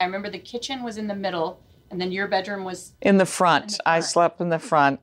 [0.00, 3.26] I remember the kitchen was in the middle and then your bedroom was in the
[3.26, 3.62] front.
[3.62, 3.80] In the front.
[3.86, 4.98] I slept in the front.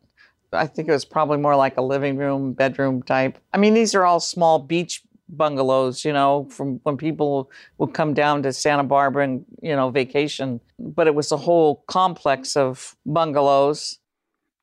[0.52, 3.38] I think it was probably more like a living room, bedroom type.
[3.54, 8.14] I mean, these are all small beach bungalows, you know, from when people would come
[8.14, 10.62] down to Santa Barbara and, you know, vacation.
[10.80, 14.00] But it was a whole complex of bungalows.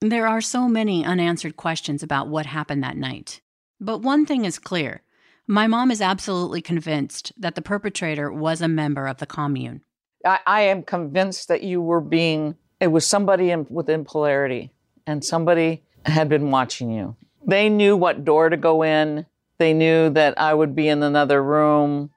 [0.01, 3.41] There are so many unanswered questions about what happened that night.
[3.81, 5.03] But one thing is clear
[5.47, 9.83] my mom is absolutely convinced that the perpetrator was a member of the commune.
[10.25, 14.73] I, I am convinced that you were being, it was somebody in, within polarity,
[15.07, 17.17] and somebody had been watching you.
[17.45, 19.27] They knew what door to go in
[19.63, 22.11] they knew that I would be in another room.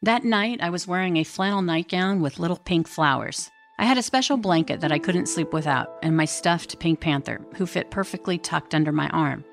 [0.00, 3.50] That night, I was wearing a flannel nightgown with little pink flowers.
[3.78, 7.42] I had a special blanket that I couldn't sleep without, and my stuffed Pink Panther,
[7.56, 9.44] who fit perfectly tucked under my arm.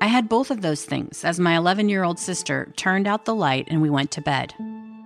[0.00, 3.34] I had both of those things as my 11 year old sister turned out the
[3.34, 4.54] light and we went to bed.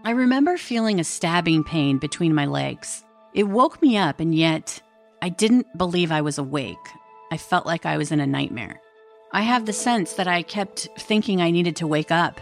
[0.04, 3.04] I remember feeling a stabbing pain between my legs.
[3.32, 4.82] It woke me up, and yet
[5.22, 6.86] I didn't believe I was awake.
[7.32, 8.82] I felt like I was in a nightmare.
[9.32, 12.40] I have the sense that I kept thinking I needed to wake up.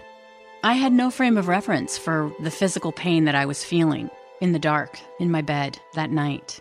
[0.62, 4.10] I had no frame of reference for the physical pain that I was feeling
[4.40, 6.60] in the dark in my bed that night.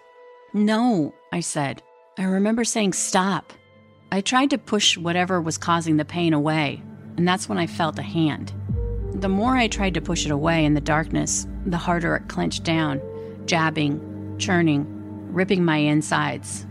[0.53, 1.82] No, I said.
[2.17, 3.53] I remember saying stop.
[4.11, 6.82] I tried to push whatever was causing the pain away,
[7.17, 8.53] and that's when I felt a hand.
[9.13, 12.63] The more I tried to push it away in the darkness, the harder it clenched
[12.63, 13.01] down,
[13.45, 14.86] jabbing, churning,
[15.34, 16.65] ripping my insides.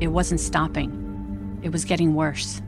[0.00, 2.60] It wasn't stopping, it was getting worse.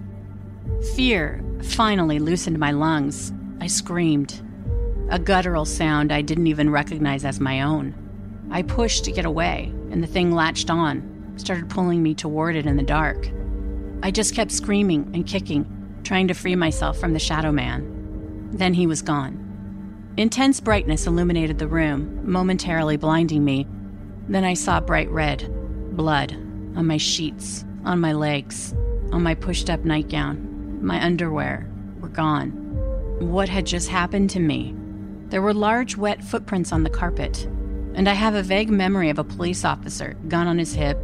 [0.95, 3.33] Fear finally loosened my lungs.
[3.61, 4.43] I screamed.
[5.11, 7.95] A guttural sound I didn't even recognize as my own.
[8.51, 12.67] I pushed to get away, and the thing latched on, started pulling me toward it
[12.67, 13.29] in the dark.
[14.03, 18.51] I just kept screaming and kicking, trying to free myself from the shadow man.
[18.53, 19.43] Then he was gone.
[20.17, 23.67] Intense brightness illuminated the room, momentarily blinding me.
[24.29, 25.49] Then I saw bright red,
[25.97, 26.33] blood,
[26.77, 28.75] on my sheets, on my legs,
[29.13, 30.46] on my pushed up nightgown
[30.83, 31.69] my underwear
[32.01, 32.51] were gone.
[33.21, 34.75] What had just happened to me?
[35.29, 37.45] There were large, wet footprints on the carpet,
[37.95, 40.99] and I have a vague memory of a police officer, gun on his hip.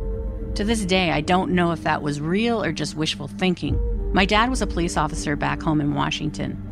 [0.56, 3.78] To this day, I don't know if that was real or just wishful thinking.
[4.12, 6.62] My dad was a police officer back home in Washington.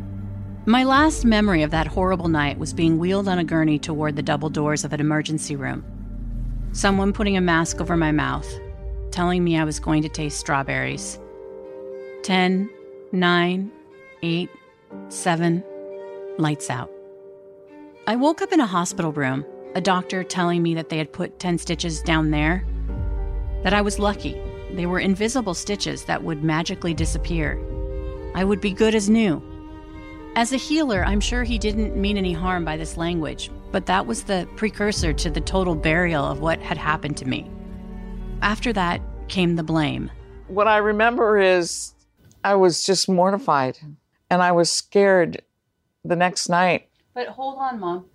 [0.67, 4.23] My last memory of that horrible night was being wheeled on a gurney toward the
[4.23, 5.83] double doors of an emergency room.
[6.73, 8.47] Someone putting a mask over my mouth,
[9.11, 11.19] telling me I was going to taste strawberries.
[12.23, 12.69] Ten,
[13.13, 13.71] nine,
[14.23, 14.51] eight,
[15.09, 15.65] seven,
[16.39, 16.91] lights out.
[18.07, 19.45] I woke up in a hospital room,
[19.75, 22.65] a doctor telling me that they had put 10 stitches down there,
[23.63, 24.41] that I was lucky,
[24.73, 27.59] They were invisible stitches that would magically disappear.
[28.35, 29.43] I would be good as new.
[30.37, 34.07] As a healer, I'm sure he didn't mean any harm by this language, but that
[34.07, 37.51] was the precursor to the total burial of what had happened to me.
[38.43, 40.11] After that came the blame.
[40.47, 41.95] What I remember is
[42.43, 43.79] I was just mortified
[44.31, 45.43] and I was scared
[46.05, 46.89] the next night.
[47.15, 48.07] But hold on, Mom.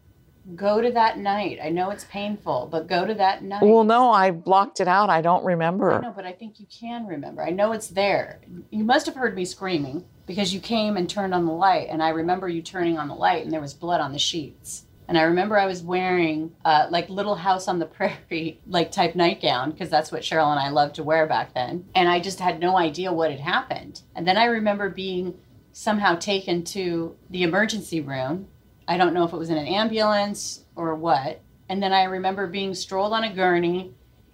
[0.55, 1.57] Go to that night.
[1.63, 3.63] I know it's painful, but go to that night.
[3.63, 5.09] Well, no, I blocked it out.
[5.09, 5.99] I don't I remember.
[5.99, 7.41] know, but I think you can remember.
[7.43, 8.39] I know it's there.
[8.69, 12.01] You must have heard me screaming because you came and turned on the light, and
[12.01, 14.84] I remember you turning on the light, and there was blood on the sheets.
[15.07, 19.15] And I remember I was wearing uh, like Little House on the Prairie like type
[19.15, 21.85] nightgown because that's what Cheryl and I loved to wear back then.
[21.95, 24.01] And I just had no idea what had happened.
[24.15, 25.35] And then I remember being
[25.71, 28.47] somehow taken to the emergency room.
[28.87, 31.41] I don't know if it was in an ambulance or what.
[31.67, 33.93] And then I remember being strolled on a gurney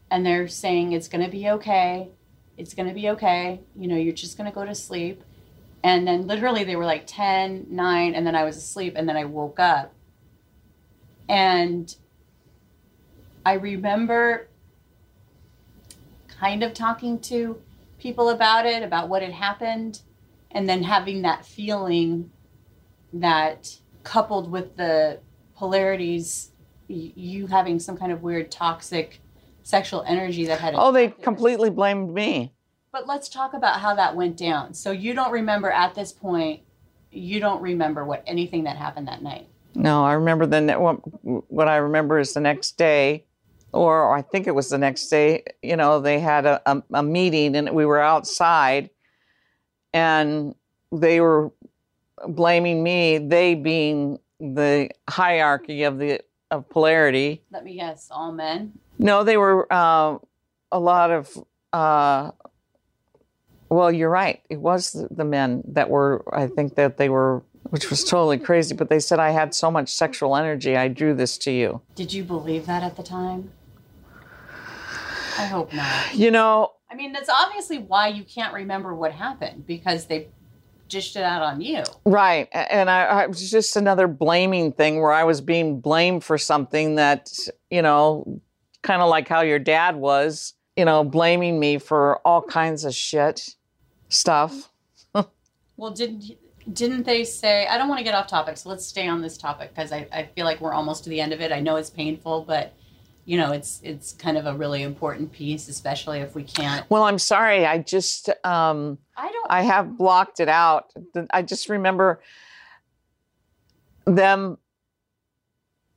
[0.10, 2.10] and they're saying it's going to be okay.
[2.58, 3.62] It's going to be okay.
[3.76, 5.24] You know, you're just going to go to sleep.
[5.84, 9.18] And then literally they were like 10, 9, and then I was asleep and then
[9.18, 9.94] I woke up.
[11.32, 11.96] And
[13.46, 14.50] I remember
[16.28, 17.58] kind of talking to
[18.00, 20.02] people about it, about what had happened,
[20.52, 22.32] and then having that feeling
[23.14, 25.20] that coupled with the
[25.56, 26.52] polarities,
[26.90, 29.22] you having some kind of weird toxic
[29.64, 30.74] sexual energy that had.
[30.76, 32.52] Oh, they completely blamed me.
[32.92, 34.74] But let's talk about how that went down.
[34.74, 36.64] So you don't remember at this point,
[37.10, 39.48] you don't remember what anything that happened that night.
[39.74, 43.26] No, I remember the ne- what, what I remember is the next day,
[43.72, 45.44] or I think it was the next day.
[45.62, 48.90] You know, they had a, a, a meeting and we were outside,
[49.94, 50.56] and
[50.92, 51.52] they were
[52.28, 53.18] blaming me.
[53.18, 57.42] They being the hierarchy of the of polarity.
[57.52, 58.74] Let me guess, all men.
[59.00, 60.18] No, they were uh,
[60.72, 61.30] a lot of.
[61.72, 62.32] Uh,
[63.70, 64.42] well, you're right.
[64.50, 66.24] It was the, the men that were.
[66.36, 68.76] I think that they were, which was totally crazy.
[68.76, 70.76] But they said I had so much sexual energy.
[70.76, 71.82] I drew this to you.
[71.96, 73.52] Did you believe that at the time?
[75.38, 76.14] I hope not.
[76.14, 80.28] You know, I mean, that's obviously why you can't remember what happened because they
[80.90, 81.84] dished it out on you.
[82.04, 82.50] Right.
[82.52, 86.96] And I, I was just another blaming thing where I was being blamed for something
[86.96, 87.32] that,
[87.70, 88.42] you know,
[88.82, 92.94] kind of like how your dad was, you know, blaming me for all kinds of
[92.94, 93.56] shit
[94.10, 94.70] stuff.
[95.78, 96.38] Well, didn't
[96.74, 97.68] didn't they say?
[97.68, 100.08] I don't want to get off topic, so let's stay on this topic because I,
[100.12, 101.52] I feel like we're almost to the end of it.
[101.52, 102.74] I know it's painful, but
[103.26, 106.90] you know, it's it's kind of a really important piece, especially if we can't.
[106.90, 107.66] Well, I'm sorry.
[107.66, 109.48] I just, um, I don't.
[109.50, 110.92] I have blocked it out.
[111.32, 112.22] I just remember
[114.06, 114.58] them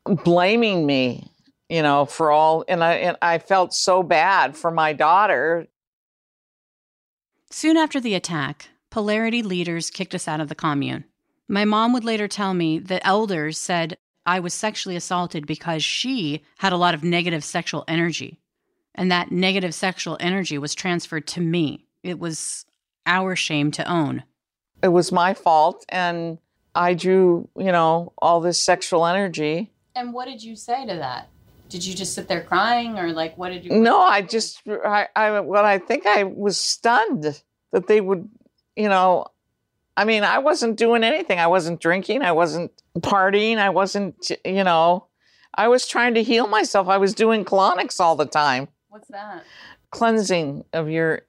[0.05, 1.31] blaming me,
[1.69, 5.67] you know, for all, and I, and I felt so bad for my daughter
[7.55, 11.05] Soon after the attack, polarity leaders kicked us out of the commune.
[11.49, 16.45] My mom would later tell me that elders said I was sexually assaulted because she
[16.59, 18.39] had a lot of negative sexual energy.
[18.95, 21.87] And that negative sexual energy was transferred to me.
[22.05, 22.67] It was
[23.05, 24.23] our shame to own.
[24.81, 26.39] it was my fault and
[26.77, 29.73] I drew, you know, all this sexual energy.
[29.97, 31.31] And what did you say to that?
[31.69, 33.73] Did you just sit there crying, or like what did you?
[33.73, 37.43] No, I just I, I what I think I was stunned
[37.73, 38.29] that they would,
[38.77, 39.27] you know,
[39.97, 41.39] I mean, I wasn't doing anything.
[41.39, 45.07] I wasn't drinking, I wasn't partying, I wasn't, you know,
[45.55, 46.89] I was trying to heal myself.
[46.89, 49.45] I was doing colonics all the time, What's that?
[49.91, 51.23] cleansing of your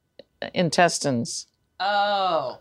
[0.53, 1.45] intestines.
[1.79, 2.59] Oh.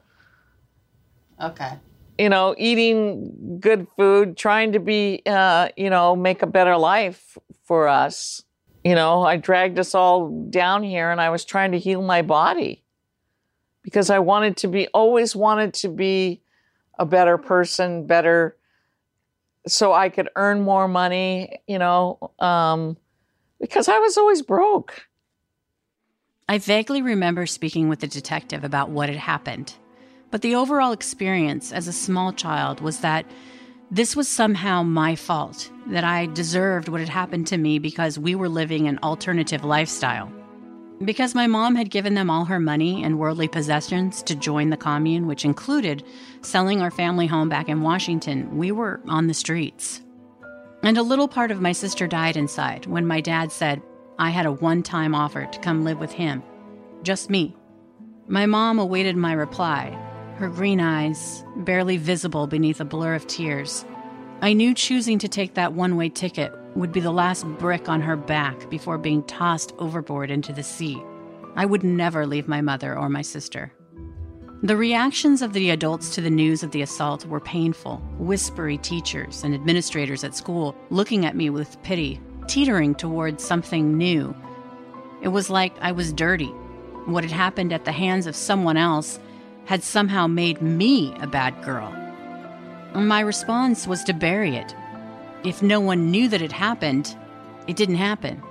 [1.43, 1.73] Okay.
[2.19, 7.37] you know, eating good food, trying to be, uh, you know, make a better life
[7.65, 8.43] for us.
[8.85, 12.23] You know, I dragged us all down here and I was trying to heal my
[12.23, 12.84] body
[13.85, 16.41] because I wanted to be, always wanted to be
[16.99, 18.57] a better person, better,
[19.67, 22.97] so I could earn more money, you know, um,
[23.61, 25.07] because I was always broke.
[26.49, 29.75] I vaguely remember speaking with the detective about what had happened,
[30.31, 33.27] but the overall experience as a small child was that
[33.91, 38.35] this was somehow my fault, that I deserved what had happened to me because we
[38.35, 40.33] were living an alternative lifestyle.
[41.03, 44.77] Because my mom had given them all her money and worldly possessions to join the
[44.77, 46.05] commune, which included
[46.43, 50.03] selling our family home back in Washington, we were on the streets.
[50.83, 53.83] And a little part of my sister died inside when my dad said
[54.19, 56.43] I had a one time offer to come live with him.
[57.03, 57.57] Just me.
[58.29, 59.91] My mom awaited my reply,
[60.37, 63.85] her green eyes barely visible beneath a blur of tears.
[64.45, 68.03] I knew choosing to take that one way ticket would be the last brick on
[68.03, 71.03] her back before being tossed overboard into the sea.
[71.57, 73.73] I would never leave my mother or my sister.
[74.63, 79.45] The reactions of the adults to the news of the assault were painful, whispery teachers
[79.45, 84.37] and administrators at school looking at me with pity, teetering towards something new.
[85.23, 86.53] It was like I was dirty.
[87.07, 89.19] What had happened at the hands of someone else
[89.65, 92.04] had somehow made me a bad girl.
[92.95, 94.75] My response was to bury it.
[95.45, 97.17] If no one knew that it happened,
[97.67, 98.43] it didn't happen.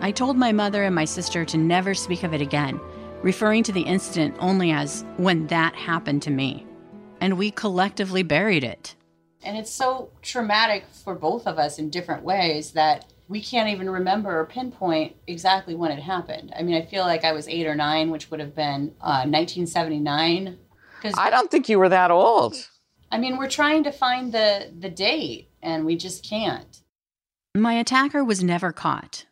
[0.00, 2.80] I told my mother and my sister to never speak of it again
[3.22, 6.66] referring to the incident only as when that happened to me.
[7.20, 8.94] And we collectively buried it.
[9.44, 13.88] And it's so traumatic for both of us in different ways that we can't even
[13.88, 16.52] remember or pinpoint exactly when it happened.
[16.56, 19.24] I mean, I feel like I was eight or nine, which would have been uh,
[19.26, 20.58] 1979.
[21.16, 22.54] I don't think you were that old.
[23.12, 26.80] I mean, we're trying to find the the date, and we just can't.
[27.54, 29.26] My attacker was never caught.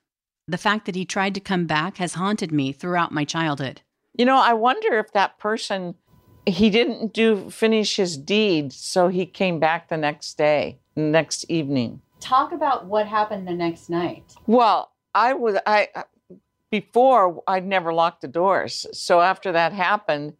[0.47, 3.81] The fact that he tried to come back has haunted me throughout my childhood.
[4.18, 5.95] You know, I wonder if that person
[6.45, 12.03] he didn't do finish his deed, so he came back the next day, next evening.
[12.20, 14.35] Talk about what happened the next night.
[14.47, 15.89] Well, I was I
[16.70, 18.87] before I'd never locked the doors.
[18.93, 20.35] So after that happened,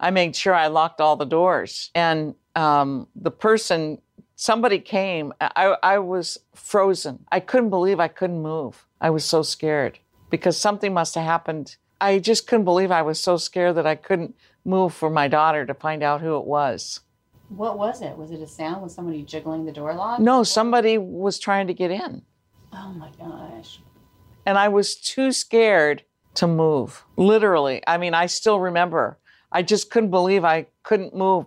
[0.00, 1.90] I made sure I locked all the doors.
[1.94, 4.00] And um, the person,
[4.36, 5.32] somebody came.
[5.40, 7.24] I, I was frozen.
[7.30, 8.86] I couldn't believe I couldn't move.
[9.00, 9.98] I was so scared
[10.30, 11.76] because something must have happened.
[12.00, 14.34] I just couldn't believe I was so scared that I couldn't
[14.64, 17.00] move for my daughter to find out who it was.
[17.48, 18.16] What was it?
[18.16, 18.82] Was it a sound?
[18.82, 20.18] Was somebody jiggling the door lock?
[20.18, 22.22] No, somebody was trying to get in.
[22.72, 23.80] Oh my gosh.
[24.46, 26.02] And I was too scared
[26.34, 27.04] to move.
[27.16, 27.82] Literally.
[27.86, 29.18] I mean, I still remember.
[29.54, 31.46] I just couldn't believe I couldn't move,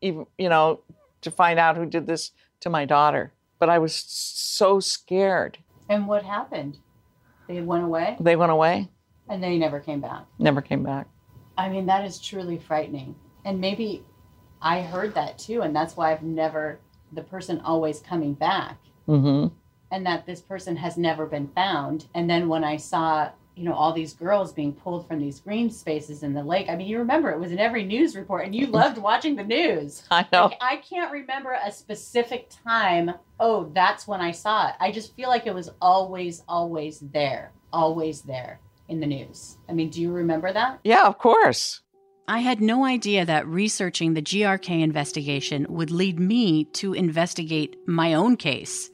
[0.00, 0.80] even, you know,
[1.22, 2.30] to find out who did this
[2.60, 3.32] to my daughter.
[3.58, 5.58] But I was so scared.
[5.88, 6.78] And what happened?
[7.48, 8.16] They went away?
[8.20, 8.88] They went away.
[9.28, 10.24] And they never came back.
[10.38, 11.08] Never came back.
[11.58, 13.16] I mean, that is truly frightening.
[13.44, 14.04] And maybe
[14.62, 15.62] I heard that too.
[15.62, 16.78] And that's why I've never,
[17.12, 18.78] the person always coming back.
[19.08, 19.52] Mm-hmm.
[19.90, 22.06] And that this person has never been found.
[22.14, 25.68] And then when I saw, you know, all these girls being pulled from these green
[25.68, 28.54] spaces in the lake, I mean, you remember it was in every news report and
[28.54, 30.04] you loved watching the news.
[30.10, 30.46] I know.
[30.46, 34.74] Like, I can't remember a specific time, oh, that's when I saw it.
[34.78, 39.58] I just feel like it was always, always there, always there in the news.
[39.68, 40.78] I mean, do you remember that?
[40.84, 41.82] Yeah, of course.
[42.28, 48.14] I had no idea that researching the GRK investigation would lead me to investigate my
[48.14, 48.90] own case.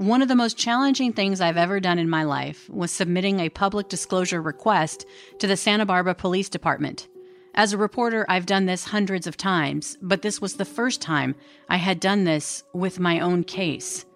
[0.00, 3.50] One of the most challenging things I've ever done in my life was submitting a
[3.50, 5.04] public disclosure request
[5.40, 7.06] to the Santa Barbara Police Department.
[7.54, 11.34] As a reporter, I've done this hundreds of times, but this was the first time
[11.68, 14.06] I had done this with my own case.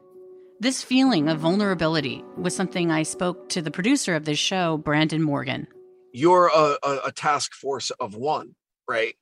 [0.59, 5.20] This feeling of vulnerability was something I spoke to the producer of this show, Brandon
[5.20, 5.66] Morgan.
[6.14, 8.55] You're a, a, a task force of one,
[8.89, 9.16] right?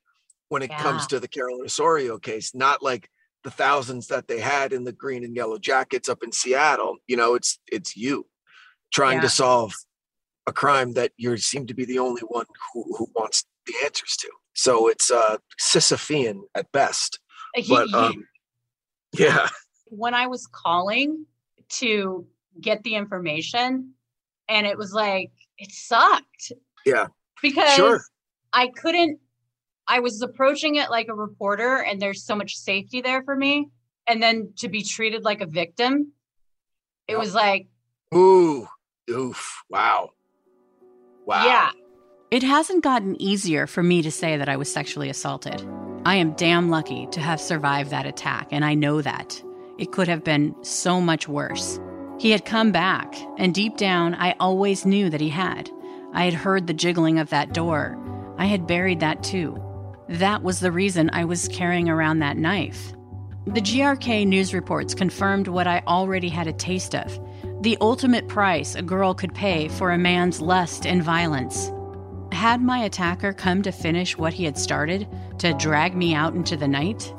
[0.48, 0.80] When it Yeah.
[0.80, 3.08] comes to the Carolyn Osorio case, not like
[3.44, 6.96] the thousands that they had in the green and yellow jackets up in Seattle.
[7.06, 8.26] You know, it's it's you
[8.92, 9.22] trying Yeah.
[9.22, 9.72] to solve
[10.46, 14.16] a crime that you seem to be the only one who, who wants the answers
[14.20, 14.28] to.
[14.54, 17.18] So it's uh Sisyphean at best.
[17.68, 18.24] But um
[19.12, 19.48] yeah.
[19.86, 21.26] when I was calling
[21.80, 22.26] to
[22.60, 23.94] get the information,
[24.48, 26.52] and it was like, it sucked
[26.84, 27.06] Yeah.
[27.40, 28.02] because Sure.
[28.52, 29.20] I couldn't,
[29.86, 33.68] I was approaching it like a reporter, and there's so much safety there for me.
[34.06, 36.12] And then to be treated like a victim,
[37.08, 37.68] it was like,
[38.14, 38.68] Ooh.
[39.10, 39.64] Oof.
[39.68, 40.10] Wow.
[41.26, 41.44] Wow.
[41.44, 41.70] yeah.
[42.30, 45.66] It hasn't gotten easier for me to say that I was sexually assaulted.
[46.04, 49.42] I am damn lucky to have survived that attack, and I know that.
[49.78, 51.78] It could have been so much worse.
[52.18, 55.70] He had come back, and deep down, I always knew that he had.
[56.12, 57.98] I had heard the jiggling of that door.
[58.38, 59.62] I had buried that too.
[60.08, 62.92] That was the reason I was carrying around that knife.
[63.46, 67.18] The GRK news reports confirmed what I already had a taste of
[67.62, 71.70] the ultimate price a girl could pay for a man's lust and violence.
[72.32, 75.06] Had my attacker come to finish what he had started,
[75.38, 77.14] to drag me out into the night?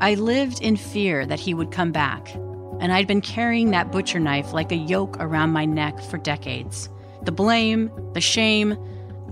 [0.00, 2.34] I lived in fear that he would come back,
[2.80, 6.88] and I'd been carrying that butcher knife like a yoke around my neck for decades.
[7.22, 8.76] The blame, the shame,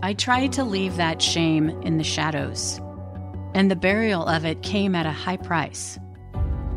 [0.03, 2.81] I tried to leave that shame in the shadows.
[3.55, 5.99] And the burial of it came at a high price.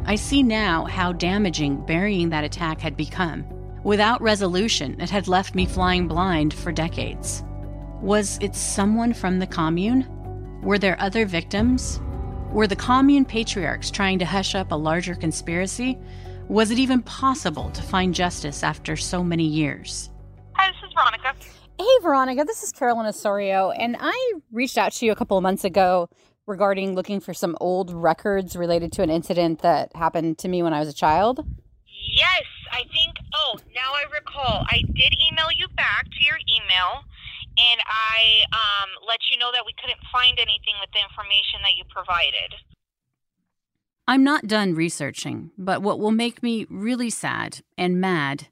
[0.05, 3.45] I see now how damaging burying that attack had become.
[3.84, 7.43] Without resolution, it had left me flying blind for decades.
[8.01, 10.07] Was it someone from the commune?
[10.61, 11.99] Were there other victims?
[12.51, 15.97] Were the commune patriarchs trying to hush up a larger conspiracy?
[16.47, 20.09] Was it even possible to find justice after so many years?
[20.53, 21.36] Hi, this is Veronica.
[21.80, 25.44] Hey, Veronica, this is Carolyn Osorio, and I reached out to you a couple of
[25.44, 26.10] months ago
[26.46, 30.74] regarding looking for some old records related to an incident that happened to me when
[30.74, 31.40] I was a child.
[31.88, 33.16] Yes, I think.
[33.34, 34.66] Oh, now I recall.
[34.68, 37.06] I did email you back to your email,
[37.58, 41.78] and I um, let you know that we couldn't find anything with the information that
[41.78, 42.56] you provided.
[44.06, 48.48] I'm not done researching, but what will make me really sad and mad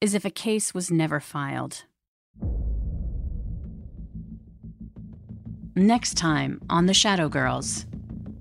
[0.00, 1.84] is if a case was never filed.
[5.80, 7.86] Next time on The Shadow Girls,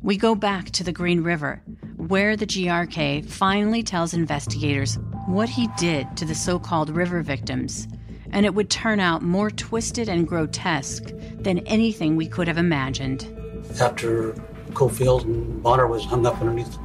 [0.03, 1.61] we go back to the Green River,
[1.95, 7.87] where the GRK finally tells investigators what he did to the so called river victims,
[8.31, 13.33] and it would turn out more twisted and grotesque than anything we could have imagined.
[13.79, 14.35] After
[14.73, 16.77] Coffield and Bonner was hung up underneath,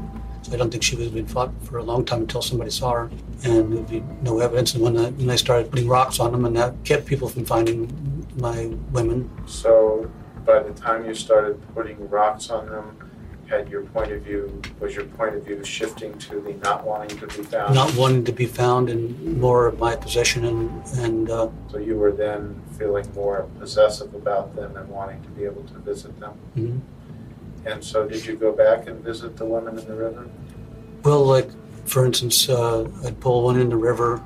[0.43, 2.93] so I don't think she was being fought for a long time until somebody saw
[2.93, 3.11] her,
[3.43, 4.73] and there'd be no evidence.
[4.75, 7.45] And when I, when I started putting rocks on them, and that kept people from
[7.45, 9.29] finding my women.
[9.47, 10.09] So
[10.45, 12.97] by the time you started putting rocks on them,
[13.49, 17.19] had your point of view was your point of view shifting to the not wanting
[17.19, 17.75] to be found?
[17.75, 21.31] Not wanting to be found and more of my possession and and.
[21.31, 25.65] Uh, so you were then feeling more possessive about them and wanting to be able
[25.65, 26.35] to visit them.
[26.57, 26.79] Mm-hmm.
[27.69, 30.29] And so, did you go back and visit the women in the river?
[31.03, 31.51] Well, like
[31.87, 34.23] for instance, uh, I'd pull one in the river.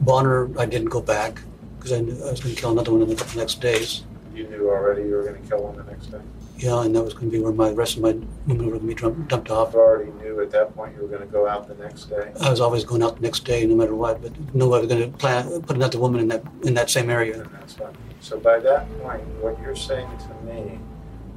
[0.00, 1.40] Bonner, I didn't go back
[1.76, 4.02] because I knew I was going to kill another one in the next days.
[4.34, 6.20] You knew already you were going to kill him the next day.
[6.56, 8.12] Yeah, and that was going to be where my rest of my
[8.46, 9.74] women were going to be dumped, dumped off.
[9.74, 12.32] You already knew at that point you were going to go out the next day.
[12.40, 14.22] I was always going out the next day, no matter what.
[14.22, 17.10] But no, I was going to plan put another woman in that in that same
[17.10, 17.42] area.
[17.42, 17.96] And that's fine.
[18.20, 20.78] So by that point, what you're saying to me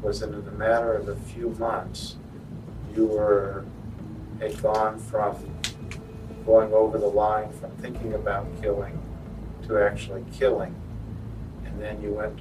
[0.02, 2.18] was that in a matter of a few months,
[2.96, 3.66] you were
[4.40, 5.36] had gone from
[6.46, 9.02] going over the line from thinking about killing
[9.68, 10.76] to actually killing.
[11.66, 12.40] And then you went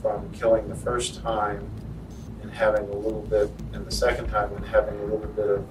[0.00, 1.68] from killing the first time
[2.42, 5.66] and having a little bit, and the second time and having a little bit of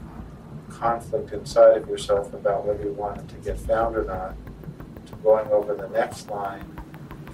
[0.69, 4.35] conflict inside of yourself about whether you wanted to get found or not,
[5.07, 6.63] to going over the next line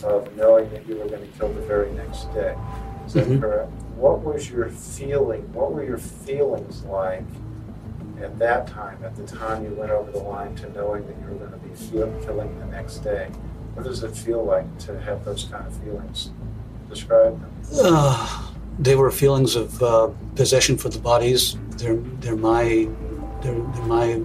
[0.03, 2.55] of knowing that you were going to kill the very next day.
[3.05, 3.41] Is that mm-hmm.
[3.41, 3.71] correct?
[3.95, 5.41] What was your feeling?
[5.53, 7.23] What were your feelings like
[8.21, 11.27] at that time, at the time you went over the line to knowing that you
[11.27, 13.29] were going to be killing the next day?
[13.73, 16.31] What does it feel like to have those kind of feelings?
[16.89, 17.39] Describe.
[17.73, 21.57] Uh, they were feelings of uh, possession for the bodies.
[21.77, 22.87] They're they're my
[23.41, 24.21] they're, they're my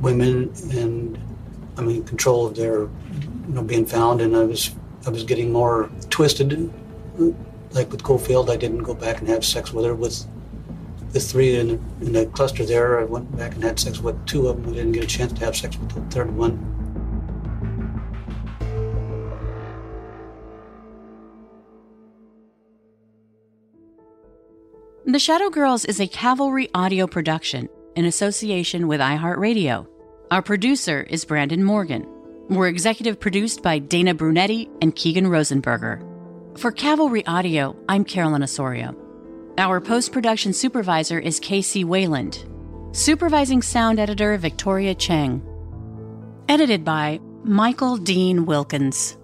[0.00, 1.18] women, and
[1.76, 2.90] I'm in control of their you
[3.48, 4.20] know being found.
[4.20, 4.74] And I was
[5.06, 6.72] I was getting more twisted.
[7.72, 9.94] Like with Coffield, I didn't go back and have sex with her.
[9.94, 10.24] With
[11.12, 11.70] the three in,
[12.00, 14.72] in the cluster there, I went back and had sex with two of them.
[14.72, 16.73] I didn't get a chance to have sex with the third one.
[25.06, 29.86] The Shadow Girls is a Cavalry audio production in association with iHeartRadio.
[30.30, 32.06] Our producer is Brandon Morgan.
[32.48, 36.00] We're executive produced by Dana Brunetti and Keegan Rosenberger.
[36.58, 38.96] For Cavalry Audio, I'm Carolyn Osorio.
[39.58, 42.42] Our post production supervisor is Casey Wayland.
[42.92, 45.42] Supervising sound editor Victoria Cheng.
[46.48, 49.18] Edited by Michael Dean Wilkins.